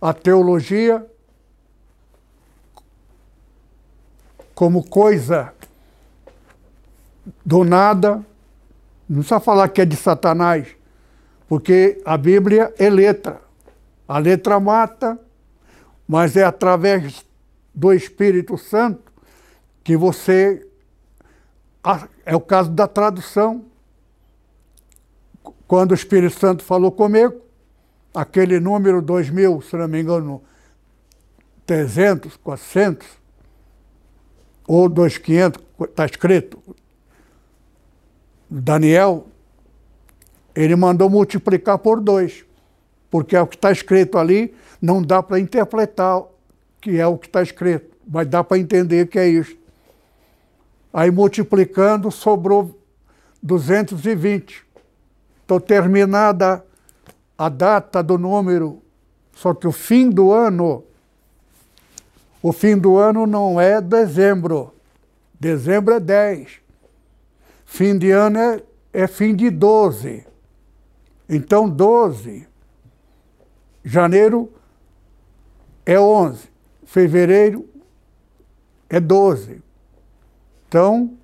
a 0.00 0.14
teologia 0.14 1.06
como 4.54 4.82
coisa 4.82 5.52
do 7.44 7.62
nada, 7.62 8.24
não 9.06 9.18
precisa 9.18 9.38
falar 9.38 9.68
que 9.68 9.82
é 9.82 9.84
de 9.84 9.96
Satanás, 9.96 10.66
porque 11.46 12.00
a 12.06 12.16
Bíblia 12.16 12.72
é 12.78 12.88
letra, 12.88 13.38
A 14.08 14.16
letra 14.16 14.58
mata, 14.58 15.27
mas 16.08 16.34
é 16.36 16.42
através 16.42 17.24
do 17.74 17.92
Espírito 17.92 18.56
Santo 18.56 19.12
que 19.84 19.94
você. 19.96 20.66
É 22.24 22.34
o 22.34 22.40
caso 22.40 22.70
da 22.70 22.88
tradução. 22.88 23.66
Quando 25.66 25.92
o 25.92 25.94
Espírito 25.94 26.38
Santo 26.38 26.64
falou 26.64 26.90
comigo, 26.90 27.42
aquele 28.14 28.58
número 28.58 29.02
2000, 29.02 29.60
se 29.60 29.76
não 29.76 29.86
me 29.86 30.00
engano, 30.00 30.42
300, 31.66 32.36
400, 32.38 33.06
ou 34.66 34.88
2500, 34.88 35.62
está 35.82 36.06
escrito, 36.06 36.62
Daniel, 38.50 39.26
ele 40.54 40.74
mandou 40.74 41.08
multiplicar 41.08 41.78
por 41.78 42.00
dois, 42.00 42.44
porque 43.10 43.36
é 43.36 43.40
o 43.40 43.46
que 43.46 43.56
está 43.56 43.70
escrito 43.70 44.18
ali, 44.18 44.54
não 44.80 45.02
dá 45.02 45.22
para 45.22 45.38
interpretar 45.38 46.22
que 46.80 46.98
é 46.98 47.06
o 47.06 47.18
que 47.18 47.26
está 47.26 47.42
escrito, 47.42 47.96
mas 48.06 48.26
dá 48.26 48.42
para 48.42 48.58
entender 48.58 49.08
que 49.08 49.18
é 49.18 49.28
isso. 49.28 49.56
Aí 50.92 51.10
multiplicando, 51.10 52.10
sobrou 52.10 52.78
220. 53.42 54.64
Então, 55.44 55.60
terminada 55.60 56.64
a 57.36 57.48
data 57.48 58.02
do 58.02 58.18
número, 58.18 58.82
só 59.34 59.54
que 59.54 59.66
o 59.66 59.72
fim 59.72 60.10
do 60.10 60.32
ano, 60.32 60.84
o 62.42 62.52
fim 62.52 62.76
do 62.76 62.96
ano 62.96 63.26
não 63.26 63.60
é 63.60 63.80
dezembro. 63.80 64.74
Dezembro 65.38 65.94
é 65.94 66.00
10. 66.00 66.60
Fim 67.64 67.96
de 67.96 68.10
ano 68.10 68.38
é, 68.38 68.62
é 68.92 69.06
fim 69.06 69.34
de 69.34 69.50
12. 69.50 70.26
Então, 71.28 71.68
12. 71.68 72.46
Janeiro 73.84 74.52
é 75.88 75.98
11. 75.98 76.46
Fevereiro 76.84 77.66
é 78.90 79.00
12. 79.00 79.62
Então, 80.68 81.16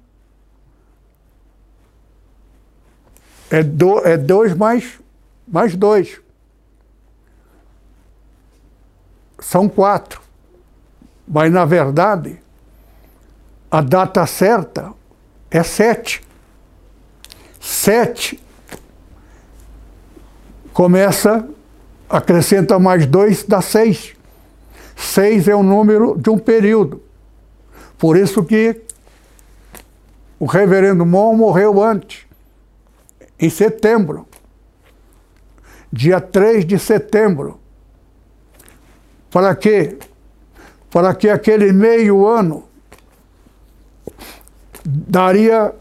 é 3.50 3.62
2 3.62 4.06
é 4.06 4.16
dois 4.16 4.54
mais, 4.54 4.98
mais 5.46 5.76
2. 5.76 6.18
São 9.38 9.68
quatro. 9.68 10.22
Mas, 11.28 11.52
na 11.52 11.66
verdade, 11.66 12.40
a 13.70 13.82
data 13.82 14.24
certa 14.24 14.94
é 15.50 15.62
sete. 15.62 16.22
Sete 17.60 18.42
começa, 20.72 21.46
acrescenta 22.08 22.78
mais 22.78 23.04
dois, 23.04 23.42
dá 23.44 23.60
seis. 23.60 24.14
Seis 24.96 25.48
é 25.48 25.54
o 25.54 25.62
número 25.62 26.16
de 26.16 26.30
um 26.30 26.38
período. 26.38 27.02
Por 27.98 28.16
isso 28.16 28.44
que 28.44 28.82
o 30.38 30.46
reverendo 30.46 31.06
Mon 31.06 31.34
morreu 31.36 31.82
antes, 31.82 32.26
em 33.38 33.48
setembro, 33.48 34.26
dia 35.92 36.20
3 36.20 36.64
de 36.64 36.78
setembro. 36.78 37.58
Para 39.30 39.54
quê? 39.54 39.98
Para 40.90 41.14
que 41.14 41.28
aquele 41.28 41.72
meio 41.72 42.26
ano 42.26 42.64
daria 44.84 45.74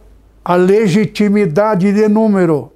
a 0.43 0.55
legitimidade 0.55 1.91
de 1.91 2.07
número. 2.07 2.71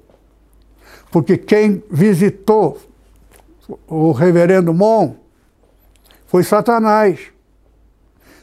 Porque 1.10 1.36
quem 1.36 1.82
visitou 1.90 2.78
o 3.86 4.12
reverendo 4.12 4.72
Mon 4.72 5.14
foi 6.28 6.44
Satanás. 6.44 7.32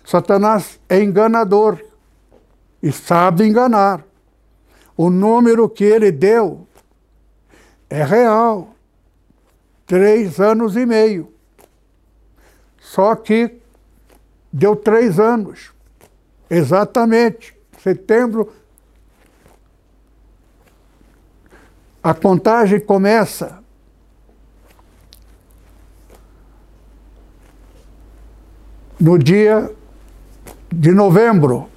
Satanás 0.04 0.80
é 0.90 1.02
enganador 1.02 1.82
e 2.84 2.92
sabe 2.92 3.46
enganar. 3.46 4.04
O 4.98 5.10
número 5.10 5.70
que 5.70 5.86
ele 5.86 6.12
deu 6.12 6.68
é 7.90 8.04
real. 8.04 8.76
Três 9.86 10.40
anos 10.42 10.76
e 10.76 10.86
meio. 10.86 11.32
Só 12.80 13.16
que 13.16 13.62
deu 14.52 14.76
três 14.76 15.20
anos. 15.20 15.74
Exatamente 16.50 17.56
setembro, 17.86 18.52
a 22.02 22.16
contagem 22.16 22.80
começa 22.80 23.64
no 29.00 29.18
dia 29.18 29.72
de 30.74 30.92
novembro. 30.92 31.68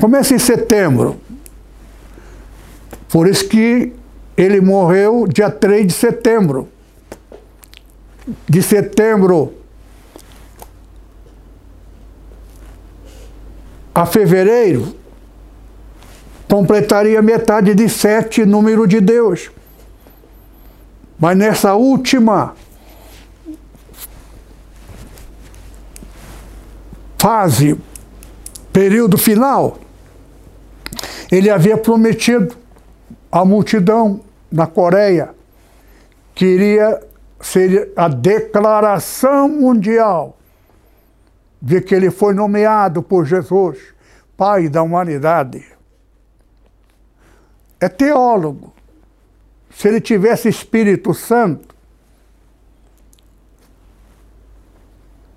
Começa 0.00 0.34
em 0.34 0.38
setembro. 0.38 1.20
Por 3.08 3.28
isso 3.28 3.48
que 3.48 3.92
ele 4.36 4.60
morreu 4.60 5.26
dia 5.26 5.50
3 5.50 5.86
de 5.86 5.92
setembro. 5.92 6.68
De 8.48 8.62
setembro 8.62 9.54
a 13.94 14.04
fevereiro, 14.04 14.96
completaria 16.48 17.22
metade 17.22 17.74
de 17.74 17.88
sete 17.88 18.44
número 18.44 18.88
de 18.88 19.00
Deus. 19.00 19.50
Mas 21.18 21.36
nessa 21.36 21.74
última 21.74 22.54
fase, 27.24 27.80
período 28.70 29.16
final, 29.16 29.78
ele 31.32 31.48
havia 31.48 31.74
prometido 31.78 32.54
à 33.32 33.46
multidão 33.46 34.20
na 34.52 34.66
Coreia 34.66 35.34
que 36.34 36.44
iria 36.44 37.02
ser 37.40 37.90
a 37.96 38.08
declaração 38.08 39.48
mundial 39.48 40.36
de 41.62 41.80
que 41.80 41.94
ele 41.94 42.10
foi 42.10 42.34
nomeado 42.34 43.02
por 43.02 43.24
Jesus, 43.24 43.78
Pai 44.36 44.68
da 44.68 44.82
humanidade. 44.82 45.64
É 47.80 47.88
teólogo. 47.88 48.70
Se 49.70 49.88
ele 49.88 50.00
tivesse 50.00 50.46
Espírito 50.46 51.14
Santo, 51.14 51.74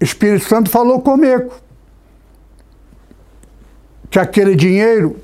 Espírito 0.01 0.43
Santo 0.49 0.69
falou 0.69 1.01
comigo 1.01 1.65
que 4.17 4.21
aquele 4.21 4.55
dinheiro 4.55 5.15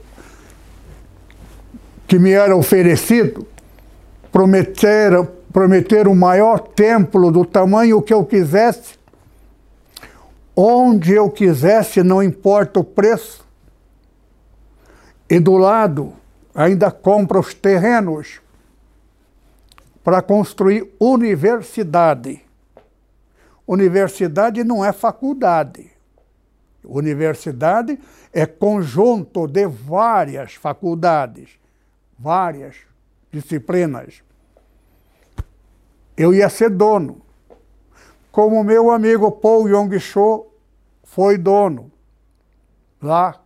que 2.06 2.20
me 2.20 2.30
era 2.30 2.56
oferecido 2.56 3.48
prometeram, 4.32 5.28
prometeram 5.52 6.12
o 6.12 6.16
maior 6.16 6.60
templo 6.60 7.32
do 7.32 7.44
tamanho 7.44 8.04
que 8.04 8.14
eu 8.14 8.24
quisesse 8.24 9.00
onde 10.56 11.14
eu 11.14 11.28
quisesse, 11.28 12.04
não 12.04 12.22
importa 12.22 12.82
o 12.82 12.84
preço. 12.84 13.44
E 15.28 15.40
do 15.40 15.58
lado 15.58 16.14
ainda 16.54 16.92
compra 16.92 17.40
os 17.40 17.52
terrenos 17.52 18.42
para 20.04 20.22
construir 20.22 20.94
universidade. 21.00 22.44
Universidade 23.66 24.64
não 24.64 24.86
é 24.86 24.94
faculdade. 24.94 25.93
Universidade 26.84 28.00
é 28.32 28.46
conjunto 28.46 29.48
de 29.48 29.68
várias 29.68 30.56
faculdades, 30.56 31.52
várias 32.18 32.76
disciplinas. 33.32 34.22
Eu 36.16 36.34
ia 36.34 36.50
ser 36.50 36.70
dono 36.70 37.22
como 38.32 38.64
meu 38.64 38.90
amigo 38.90 39.32
Paul 39.32 39.70
Yong-cho 39.70 40.48
foi 41.04 41.38
dono 41.38 41.92
lá. 43.00 43.40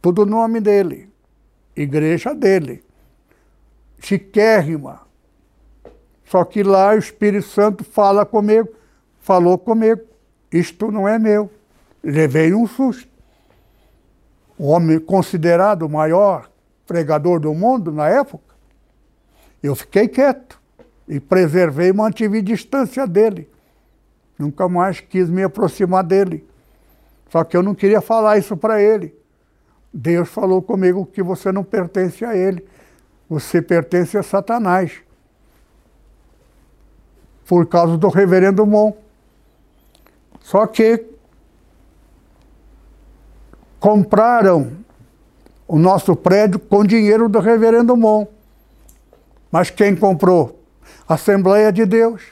Tudo 0.00 0.24
nome 0.24 0.60
dele, 0.60 1.10
igreja 1.74 2.32
dele, 2.34 2.84
chiquérrima. 3.98 5.02
Só 6.24 6.44
que 6.44 6.62
lá 6.62 6.94
o 6.94 6.98
Espírito 6.98 7.48
Santo 7.48 7.82
fala 7.82 8.24
comigo, 8.24 8.68
falou 9.18 9.58
comigo, 9.58 10.02
isto 10.52 10.90
não 10.90 11.08
é 11.08 11.18
meu. 11.18 11.50
Levei 12.02 12.52
um 12.52 12.66
susto. 12.66 13.10
O 14.58 14.68
homem 14.68 14.98
considerado 14.98 15.82
o 15.82 15.88
maior 15.88 16.50
pregador 16.86 17.40
do 17.40 17.54
mundo 17.54 17.92
na 17.92 18.08
época. 18.08 18.54
Eu 19.62 19.74
fiquei 19.74 20.08
quieto 20.08 20.60
e 21.06 21.20
preservei 21.20 21.88
e 21.88 21.92
mantive 21.92 22.42
distância 22.42 23.06
dele. 23.06 23.48
Nunca 24.38 24.68
mais 24.68 25.00
quis 25.00 25.30
me 25.30 25.42
aproximar 25.42 26.02
dele. 26.02 26.46
Só 27.30 27.44
que 27.44 27.56
eu 27.56 27.62
não 27.62 27.74
queria 27.74 28.00
falar 28.00 28.38
isso 28.38 28.56
para 28.56 28.82
ele. 28.82 29.14
Deus 29.92 30.28
falou 30.28 30.60
comigo 30.60 31.06
que 31.06 31.22
você 31.22 31.52
não 31.52 31.62
pertence 31.62 32.24
a 32.24 32.36
ele. 32.36 32.66
você 33.28 33.62
pertence 33.62 34.18
a 34.18 34.22
Satanás. 34.22 35.00
Por 37.46 37.66
causa 37.66 37.96
do 37.96 38.08
reverendo 38.08 38.66
Mon. 38.66 38.92
Só 40.40 40.66
que 40.66 41.11
compraram 43.82 44.76
o 45.66 45.76
nosso 45.76 46.14
prédio 46.14 46.60
com 46.60 46.84
dinheiro 46.84 47.28
do 47.28 47.40
reverendo 47.40 47.96
Mon. 47.96 48.28
Mas 49.50 49.70
quem 49.70 49.96
comprou? 49.96 50.62
Assembleia 51.08 51.72
de 51.72 51.84
Deus. 51.84 52.22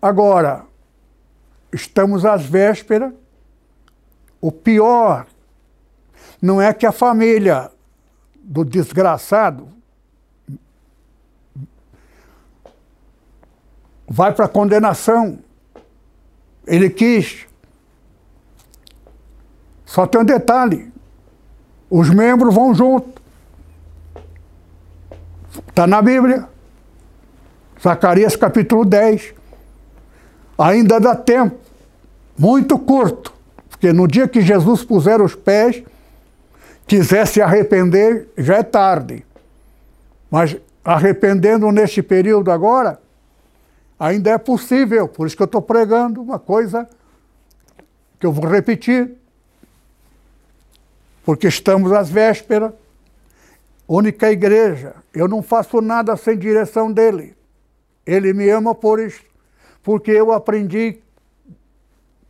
Agora, 0.00 0.64
estamos 1.70 2.24
às 2.24 2.46
vésperas. 2.46 3.12
O 4.40 4.50
pior 4.50 5.26
não 6.40 6.62
é 6.62 6.72
que 6.72 6.86
a 6.86 6.92
família 6.92 7.70
do 8.36 8.64
desgraçado 8.64 9.68
vai 14.08 14.32
para 14.32 14.46
a 14.46 14.48
condenação. 14.48 15.40
Ele 16.66 16.88
quis. 16.88 17.45
Só 19.86 20.06
tem 20.06 20.20
um 20.20 20.24
detalhe: 20.24 20.92
os 21.88 22.10
membros 22.10 22.54
vão 22.54 22.74
junto. 22.74 23.22
Está 25.68 25.86
na 25.86 26.02
Bíblia. 26.02 26.46
Zacarias 27.82 28.34
capítulo 28.34 28.84
10. 28.84 29.32
Ainda 30.58 30.98
dá 30.98 31.14
tempo. 31.14 31.56
Muito 32.36 32.78
curto. 32.78 33.32
Porque 33.70 33.92
no 33.92 34.08
dia 34.08 34.26
que 34.26 34.40
Jesus 34.40 34.82
puser 34.82 35.20
os 35.20 35.34
pés, 35.34 35.82
quiser 36.86 37.26
se 37.26 37.40
arrepender, 37.40 38.28
já 38.36 38.56
é 38.56 38.62
tarde. 38.62 39.24
Mas 40.30 40.56
arrependendo 40.84 41.70
neste 41.70 42.02
período 42.02 42.50
agora, 42.50 42.98
ainda 43.98 44.30
é 44.30 44.38
possível. 44.38 45.06
Por 45.08 45.26
isso 45.26 45.36
que 45.36 45.42
eu 45.42 45.46
estou 45.46 45.62
pregando 45.62 46.22
uma 46.22 46.38
coisa 46.38 46.88
que 48.18 48.26
eu 48.26 48.32
vou 48.32 48.48
repetir. 48.48 49.12
Porque 51.26 51.48
estamos 51.48 51.90
às 51.90 52.08
vésperas. 52.08 52.72
Única 53.88 54.30
igreja. 54.30 54.94
Eu 55.12 55.26
não 55.26 55.42
faço 55.42 55.80
nada 55.80 56.16
sem 56.16 56.38
direção 56.38 56.92
dele. 56.92 57.36
Ele 58.06 58.32
me 58.32 58.48
ama 58.48 58.76
por 58.76 59.00
isso. 59.00 59.24
Porque 59.82 60.12
eu 60.12 60.30
aprendi 60.30 61.00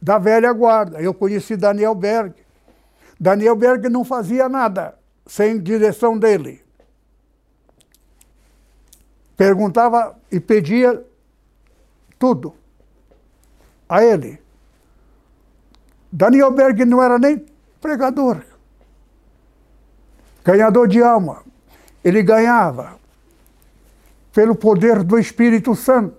da 0.00 0.18
velha 0.18 0.50
guarda. 0.50 0.98
Eu 0.98 1.12
conheci 1.12 1.58
Daniel 1.58 1.94
Berg. 1.94 2.34
Daniel 3.20 3.54
Berg 3.54 3.86
não 3.90 4.02
fazia 4.02 4.48
nada 4.48 4.98
sem 5.26 5.60
direção 5.60 6.18
dele. 6.18 6.64
Perguntava 9.36 10.18
e 10.32 10.40
pedia 10.40 11.04
tudo 12.18 12.54
a 13.86 14.02
ele. 14.02 14.40
Daniel 16.10 16.50
Berg 16.50 16.82
não 16.86 17.02
era 17.02 17.18
nem 17.18 17.44
pregador, 17.78 18.42
ganhador 20.46 20.86
de 20.86 21.02
alma. 21.02 21.42
Ele 22.04 22.22
ganhava 22.22 22.96
pelo 24.32 24.54
poder 24.54 25.02
do 25.02 25.18
Espírito 25.18 25.74
Santo. 25.74 26.14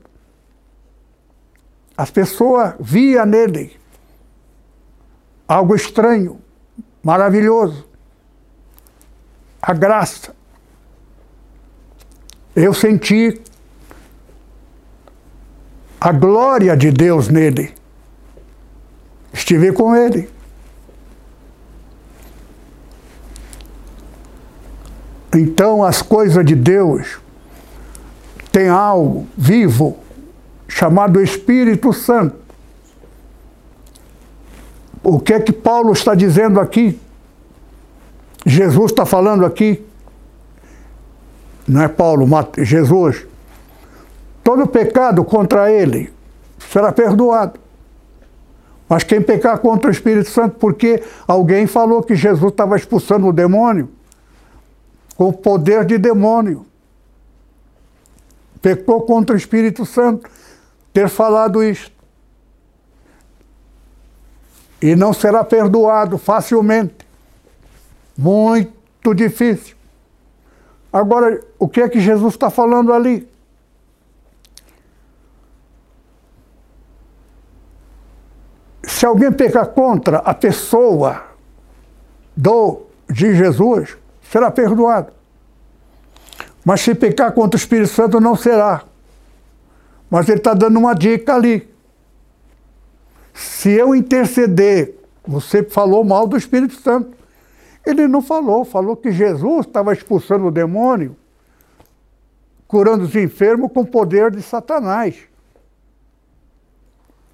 As 1.95 2.11
pessoas 2.11 2.75
via 2.77 3.25
nele 3.25 3.79
algo 5.47 5.73
estranho, 5.73 6.41
maravilhoso. 7.01 7.87
A 9.61 9.73
graça. 9.73 10.35
Eu 12.53 12.73
senti 12.73 13.41
a 16.01 16.11
glória 16.11 16.75
de 16.75 16.91
Deus 16.91 17.29
nele. 17.29 17.73
Estive 19.31 19.71
com 19.71 19.95
ele. 19.95 20.29
Então 25.37 25.83
as 25.83 26.01
coisas 26.01 26.43
de 26.43 26.55
Deus 26.55 27.19
têm 28.51 28.69
algo 28.69 29.27
vivo 29.37 29.97
chamado 30.67 31.21
Espírito 31.21 31.93
Santo. 31.93 32.35
O 35.03 35.19
que 35.19 35.33
é 35.33 35.39
que 35.39 35.53
Paulo 35.53 35.93
está 35.93 36.15
dizendo 36.15 36.59
aqui? 36.59 36.99
Jesus 38.45 38.91
está 38.91 39.05
falando 39.05 39.45
aqui. 39.45 39.85
Não 41.67 41.83
é 41.83 41.87
Paulo, 41.87 42.27
Jesus. 42.57 43.27
Todo 44.43 44.65
pecado 44.65 45.23
contra 45.23 45.71
ele 45.71 46.11
será 46.57 46.91
perdoado. 46.91 47.59
Mas 48.89 49.03
quem 49.03 49.21
pecar 49.21 49.59
contra 49.59 49.89
o 49.89 49.91
Espírito 49.91 50.29
Santo, 50.29 50.55
porque 50.57 51.03
alguém 51.27 51.67
falou 51.67 52.01
que 52.01 52.15
Jesus 52.15 52.51
estava 52.51 52.75
expulsando 52.75 53.27
o 53.27 53.33
demônio 53.33 53.96
com 55.17 55.33
poder 55.33 55.83
de 55.83 55.97
demônio. 55.97 56.65
Pecou 58.61 59.01
contra 59.01 59.35
o 59.35 59.37
Espírito 59.37 59.85
Santo 59.85 60.29
ter 60.93 61.09
falado 61.09 61.63
isto. 61.63 61.91
E 64.79 64.95
não 64.95 65.11
será 65.11 65.43
perdoado 65.43 66.19
facilmente. 66.19 67.07
Muito 68.15 69.13
difícil. 69.15 69.75
Agora, 70.93 71.43
o 71.57 71.67
que 71.67 71.81
é 71.81 71.89
que 71.89 71.99
Jesus 71.99 72.35
está 72.35 72.49
falando 72.49 72.93
ali? 72.93 73.27
Se 78.83 79.05
alguém 79.05 79.31
pecar 79.31 79.67
contra 79.67 80.19
a 80.19 80.33
pessoa 80.33 81.23
do, 82.35 82.83
de 83.09 83.35
Jesus, 83.35 83.97
será 84.31 84.51
perdoado. 84.51 85.11
Mas 86.63 86.81
se 86.81 86.93
pecar 86.93 87.31
contra 87.31 87.57
o 87.57 87.59
Espírito 87.59 87.89
Santo, 87.89 88.19
não 88.19 88.35
será. 88.35 88.83
Mas 90.09 90.27
ele 90.27 90.39
está 90.39 90.53
dando 90.53 90.77
uma 90.77 90.93
dica 90.93 91.35
ali. 91.35 91.73
Se 93.33 93.71
eu 93.71 93.95
interceder, 93.95 94.95
você 95.25 95.63
falou 95.63 96.03
mal 96.03 96.27
do 96.27 96.35
Espírito 96.37 96.73
Santo. 96.75 97.15
Ele 97.85 98.07
não 98.07 98.21
falou, 98.21 98.65
falou 98.65 98.97
que 98.97 99.11
Jesus 99.11 99.65
estava 99.65 99.93
expulsando 99.93 100.47
o 100.47 100.51
demônio, 100.51 101.15
curando 102.67 103.05
os 103.05 103.15
enfermos 103.15 103.71
com 103.71 103.81
o 103.81 103.87
poder 103.87 104.31
de 104.31 104.41
Satanás. 104.41 105.15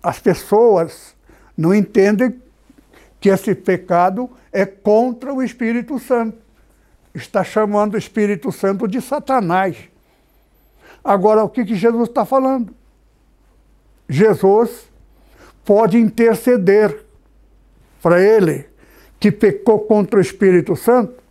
As 0.01 0.19
pessoas 0.19 1.15
não 1.57 1.73
entendem 1.73 2.39
que 3.19 3.29
esse 3.29 3.55
pecado 3.55 4.29
é 4.51 4.65
contra 4.65 5.33
o 5.33 5.41
Espírito 5.41 5.97
Santo. 5.97 6.42
Está 7.13 7.43
chamando 7.43 7.93
o 7.93 7.97
Espírito 7.97 8.51
Santo 8.51 8.87
de 8.87 9.01
Satanás. 9.01 9.77
Agora, 11.03 11.43
o 11.43 11.49
que, 11.49 11.65
que 11.65 11.75
Jesus 11.75 12.09
está 12.09 12.25
falando? 12.25 12.73
Jesus 14.07 14.89
pode 15.65 15.97
interceder 15.97 17.05
para 18.01 18.21
ele 18.21 18.67
que 19.19 19.31
pecou 19.31 19.79
contra 19.79 20.17
o 20.17 20.21
Espírito 20.21 20.75
Santo 20.75 21.23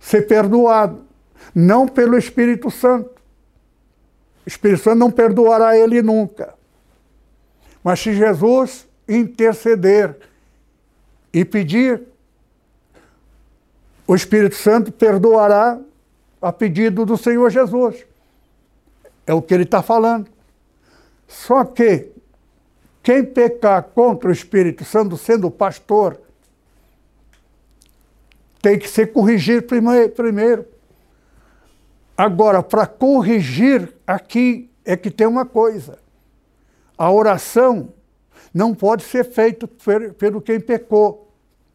ser 0.00 0.22
perdoado, 0.22 1.04
não 1.54 1.86
pelo 1.86 2.16
Espírito 2.16 2.70
Santo. 2.70 3.10
O 4.44 4.48
Espírito 4.48 4.82
Santo 4.82 4.98
não 4.98 5.10
perdoará 5.10 5.76
ele 5.76 6.00
nunca. 6.02 6.54
Mas 7.82 8.00
se 8.00 8.14
Jesus 8.14 8.88
interceder 9.08 10.16
e 11.32 11.44
pedir, 11.44 12.02
o 14.08 14.16
Espírito 14.16 14.56
Santo 14.56 14.90
perdoará 14.90 15.78
a 16.40 16.50
pedido 16.50 17.04
do 17.04 17.18
Senhor 17.18 17.50
Jesus. 17.50 18.06
É 19.26 19.34
o 19.34 19.42
que 19.42 19.52
ele 19.52 19.64
está 19.64 19.82
falando. 19.82 20.30
Só 21.26 21.62
que 21.62 22.10
quem 23.02 23.22
pecar 23.22 23.82
contra 23.82 24.30
o 24.30 24.32
Espírito 24.32 24.82
Santo, 24.82 25.18
sendo 25.18 25.50
pastor, 25.50 26.18
tem 28.62 28.78
que 28.78 28.88
ser 28.88 29.12
corrigido 29.12 29.66
primeiro. 30.16 30.66
Agora, 32.16 32.62
para 32.62 32.86
corrigir 32.86 33.94
aqui 34.06 34.70
é 34.86 34.96
que 34.96 35.10
tem 35.10 35.26
uma 35.26 35.44
coisa. 35.44 35.98
A 36.96 37.12
oração 37.12 37.92
não 38.54 38.74
pode 38.74 39.02
ser 39.02 39.24
feita 39.24 39.68
pelo 40.16 40.40
quem 40.40 40.58
pecou 40.58 41.30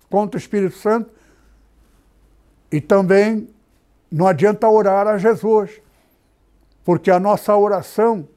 contra 0.10 0.36
o 0.36 0.42
Espírito 0.42 0.76
Santo 0.76 1.12
e 2.74 2.82
também 2.82 3.48
não 4.12 4.26
adianta 4.26 4.68
orar 4.68 5.06
a 5.06 5.20
Jesus 5.20 5.80
porque 6.84 7.12
a 7.12 7.20
nossa 7.20 7.56
oração 7.56 8.28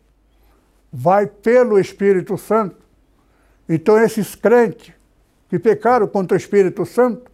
vai 0.92 1.26
pelo 1.26 1.80
Espírito 1.80 2.36
Santo. 2.36 2.76
Então, 3.66 3.98
esses 3.98 4.34
crentes 4.34 4.92
que 5.48 5.58
pecaram 5.58 6.06
contra 6.06 6.34
o 6.34 6.38
Espírito 6.38 6.84
Santo, 6.84 7.30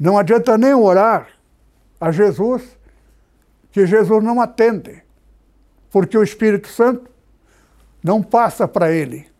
não 0.00 0.16
adianta 0.16 0.56
nem 0.56 0.72
orar 0.72 1.28
a 2.00 2.10
Jesus 2.10 2.62
que 3.70 3.86
Jesus 3.86 4.24
não 4.24 4.40
atende, 4.40 5.02
porque 5.90 6.16
o 6.16 6.22
Espírito 6.22 6.68
Santo 6.68 7.10
não 8.02 8.22
passa 8.22 8.66
para 8.66 8.90
ele. 8.90 9.30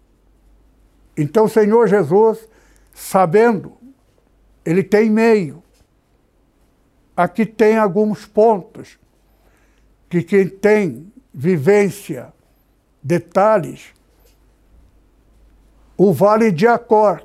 Então, 1.17 1.49
Senhor 1.49 1.89
Jesus, 1.89 2.47
sabendo, 2.93 3.82
ele 4.65 4.83
tem 4.83 5.11
meio. 5.11 5.63
Aqui 7.17 7.45
tem 7.45 7.77
alguns 7.77 8.25
pontos 8.25 8.99
que 10.09 10.23
quem 10.23 10.49
tem 10.49 11.13
vivência, 11.33 12.33
detalhes, 13.03 13.95
o 15.97 16.13
Vale 16.13 16.51
de 16.51 16.67
Acor. 16.67 17.23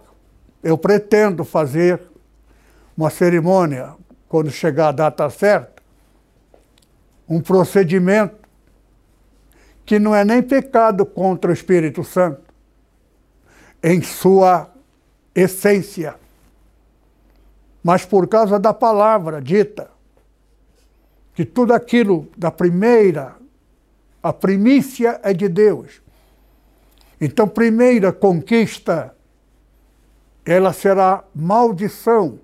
Eu 0.64 0.78
pretendo 0.78 1.44
fazer 1.44 2.02
uma 2.98 3.10
cerimônia, 3.10 3.96
quando 4.28 4.50
chegar 4.50 4.90
a 4.90 4.92
data 4.92 5.30
certa, 5.30 5.82
um 7.30 7.40
procedimento 7.40 8.48
que 9.86 10.00
não 10.00 10.14
é 10.14 10.26
nem 10.26 10.42
pecado 10.42 11.06
contra 11.06 11.52
o 11.52 11.54
Espírito 11.54 12.04
Santo, 12.04 12.42
em 13.82 14.02
sua 14.02 14.70
essência, 15.34 16.16
mas 17.88 18.04
por 18.04 18.28
causa 18.28 18.60
da 18.60 18.74
palavra 18.74 19.42
dita, 19.42 19.90
que 21.34 21.46
tudo 21.46 21.74
aquilo 21.74 22.28
da 22.36 22.52
primeira, 22.52 23.38
a 24.22 24.34
primícia 24.34 25.22
é 25.24 25.34
de 25.34 25.48
Deus. 25.48 26.02
Então, 27.22 27.48
primeira 27.48 28.12
conquista, 28.12 29.16
ela 30.44 30.74
será 30.74 31.24
maldição 31.34 32.42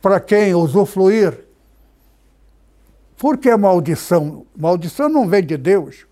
para 0.00 0.20
quem 0.20 0.54
usufruir. 0.54 1.36
Por 3.18 3.36
que 3.36 3.56
maldição? 3.56 4.46
Maldição 4.56 5.08
não 5.08 5.26
vem 5.26 5.44
de 5.44 5.56
Deus, 5.56 6.06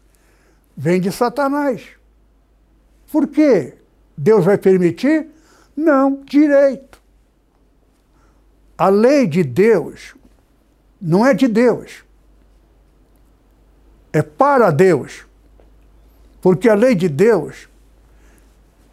vem 0.77 1.01
de 1.01 1.13
Satanás. 1.13 1.87
Por 3.13 3.29
quê? 3.29 3.75
Deus 4.19 4.45
vai 4.45 4.59
permitir? 4.59 5.29
Não, 5.77 6.21
direito. 6.25 6.94
A 8.77 8.89
lei 8.89 9.27
de 9.27 9.43
Deus 9.43 10.15
não 11.01 11.25
é 11.25 11.35
de 11.35 11.47
Deus. 11.47 12.05
É 14.13 14.23
para 14.23 14.71
Deus. 14.71 15.25
Porque 16.41 16.69
a 16.69 16.75
lei 16.75 16.95
de 16.95 17.09
Deus 17.09 17.69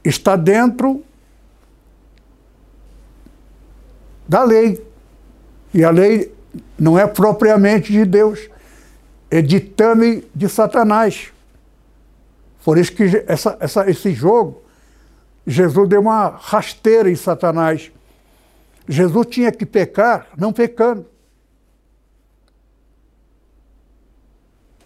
está 0.04 0.36
dentro 0.36 1.04
da 4.28 4.44
lei. 4.44 4.86
E 5.74 5.84
a 5.84 5.90
lei 5.90 6.34
não 6.78 6.98
é 6.98 7.08
propriamente 7.08 7.92
de 7.92 8.06
Deus, 8.06 8.50
é 9.30 9.42
ditame 9.42 10.28
de 10.34 10.50
Satanás. 10.50 11.32
Por 12.64 12.78
isso 12.78 12.94
que 12.94 13.24
essa, 13.28 13.58
essa, 13.60 13.90
esse 13.90 14.14
jogo, 14.14 14.62
Jesus 15.46 15.88
deu 15.88 16.02
uma 16.02 16.28
rasteira 16.28 17.10
em 17.10 17.16
Satanás. 17.16 17.92
Jesus 18.88 19.28
tinha 19.28 19.52
que 19.52 19.66
pecar, 19.66 20.28
não 20.38 20.52
pecando. 20.52 21.06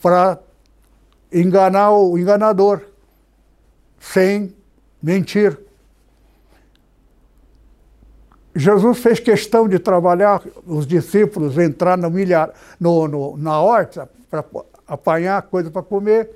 Para 0.02 0.40
enganar 1.32 1.92
o 1.92 2.18
enganador, 2.18 2.82
sem 4.00 4.56
mentir. 5.02 5.58
Jesus 8.56 9.00
fez 9.00 9.20
questão 9.20 9.68
de 9.68 9.80
trabalhar 9.80 10.42
os 10.66 10.88
discípulos, 10.88 11.58
entrar 11.58 11.98
no 11.98 12.10
milhar, 12.10 12.54
no, 12.80 13.08
no 13.08 13.38
na 13.38 13.60
horta 13.60 14.10
para 14.30 14.46
apanhar 14.88 15.42
coisa 15.44 15.70
para 15.70 15.82
comer, 15.82 16.30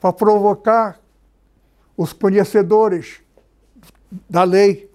para 0.00 0.12
provocar 0.12 0.98
os 1.96 2.12
conhecedores 2.12 3.20
da 4.28 4.42
lei. 4.42 4.87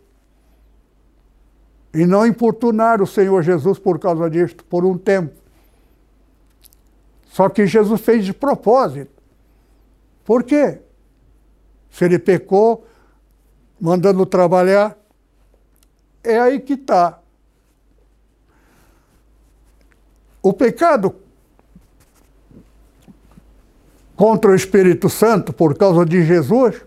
E 1.94 2.06
não 2.06 2.26
importunar 2.26 3.02
o 3.02 3.08
Senhor 3.08 3.44
Jesus 3.44 3.78
por 3.78 4.00
causa 4.00 4.30
disto, 4.30 4.64
por 4.66 4.84
um 4.84 4.98
tempo. 4.98 5.34
Só 7.28 7.50
que 7.50 7.68
Jesus 7.68 8.02
fez 8.02 8.26
de 8.26 8.34
propósito. 8.34 9.12
Por 10.26 10.44
quê? 10.44 10.80
Se 11.92 12.06
ele 12.06 12.18
pecou, 12.18 12.88
mandando 13.80 14.26
trabalhar, 14.26 14.98
é 16.24 16.40
aí 16.40 16.60
que 16.60 16.74
está. 16.74 17.20
O 20.42 20.54
pecado 20.54 21.16
contra 24.16 24.52
o 24.52 24.56
Espírito 24.56 25.10
Santo, 25.10 25.52
por 25.52 25.78
causa 25.78 26.06
de 26.06 26.24
Jesus, 26.26 26.82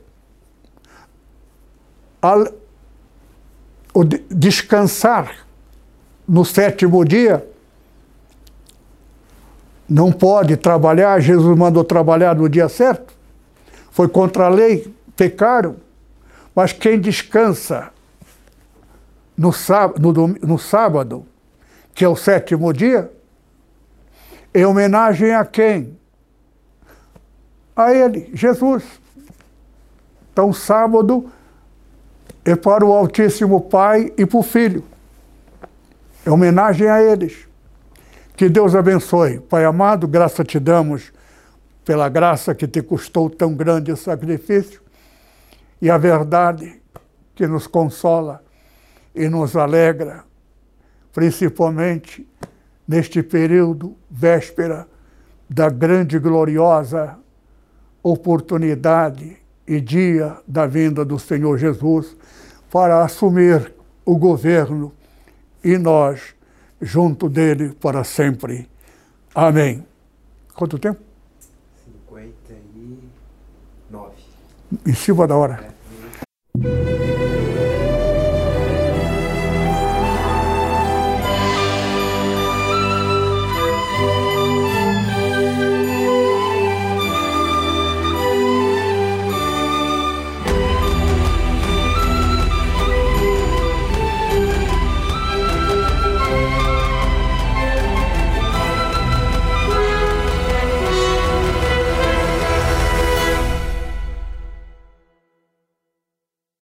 o 3.96 4.04
descansar 4.04 5.46
no 6.28 6.44
sétimo 6.44 7.02
dia, 7.02 7.48
não 9.88 10.12
pode 10.12 10.54
trabalhar, 10.58 11.18
Jesus 11.18 11.56
mandou 11.56 11.82
trabalhar 11.82 12.36
no 12.36 12.46
dia 12.46 12.68
certo, 12.68 13.14
foi 13.90 14.06
contra 14.06 14.44
a 14.44 14.48
lei, 14.50 14.94
pecaram, 15.16 15.76
mas 16.54 16.74
quem 16.74 17.00
descansa 17.00 17.90
no 19.34 19.50
sábado, 19.50 20.12
no, 20.12 20.28
no 20.46 20.58
sábado, 20.58 21.26
que 21.94 22.04
é 22.04 22.08
o 22.08 22.16
sétimo 22.16 22.74
dia, 22.74 23.10
em 24.54 24.66
homenagem 24.66 25.34
a 25.34 25.42
quem? 25.42 25.96
A 27.74 27.94
ele, 27.94 28.30
Jesus. 28.34 28.84
Então, 30.30 30.52
sábado 30.52 31.32
é 32.46 32.54
para 32.54 32.86
o 32.86 32.92
Altíssimo 32.92 33.60
Pai 33.60 34.12
e 34.16 34.24
para 34.24 34.38
o 34.38 34.42
Filho. 34.42 34.84
É 36.24 36.30
homenagem 36.30 36.88
a 36.88 37.02
eles. 37.02 37.48
Que 38.36 38.48
Deus 38.48 38.76
abençoe. 38.76 39.40
Pai 39.40 39.64
amado, 39.64 40.06
graça 40.06 40.44
te 40.44 40.60
damos 40.60 41.12
pela 41.84 42.08
graça 42.08 42.54
que 42.54 42.68
te 42.68 42.80
custou 42.82 43.28
tão 43.28 43.52
grande 43.52 43.94
sacrifício 43.96 44.80
e 45.82 45.90
a 45.90 45.98
verdade 45.98 46.80
que 47.34 47.48
nos 47.48 47.66
consola 47.66 48.42
e 49.12 49.28
nos 49.28 49.56
alegra, 49.56 50.24
principalmente 51.12 52.26
neste 52.86 53.24
período 53.24 53.96
véspera 54.08 54.86
da 55.50 55.68
grande 55.68 56.16
e 56.16 56.20
gloriosa 56.20 57.18
oportunidade 58.02 59.36
e 59.66 59.80
dia 59.80 60.36
da 60.46 60.66
vinda 60.66 61.04
do 61.04 61.18
Senhor 61.18 61.58
Jesus 61.58 62.16
para 62.70 63.04
assumir 63.04 63.74
o 64.04 64.16
governo 64.16 64.92
e 65.64 65.76
nós 65.76 66.36
junto 66.80 67.28
dele 67.28 67.74
para 67.80 68.04
sempre. 68.04 68.68
Amém. 69.34 69.84
Quanto 70.54 70.78
tempo? 70.78 71.00
59. 72.08 74.14
Em 74.86 74.94
cima 74.94 75.26
da 75.26 75.36
hora. 75.36 75.74
É. 76.62 77.15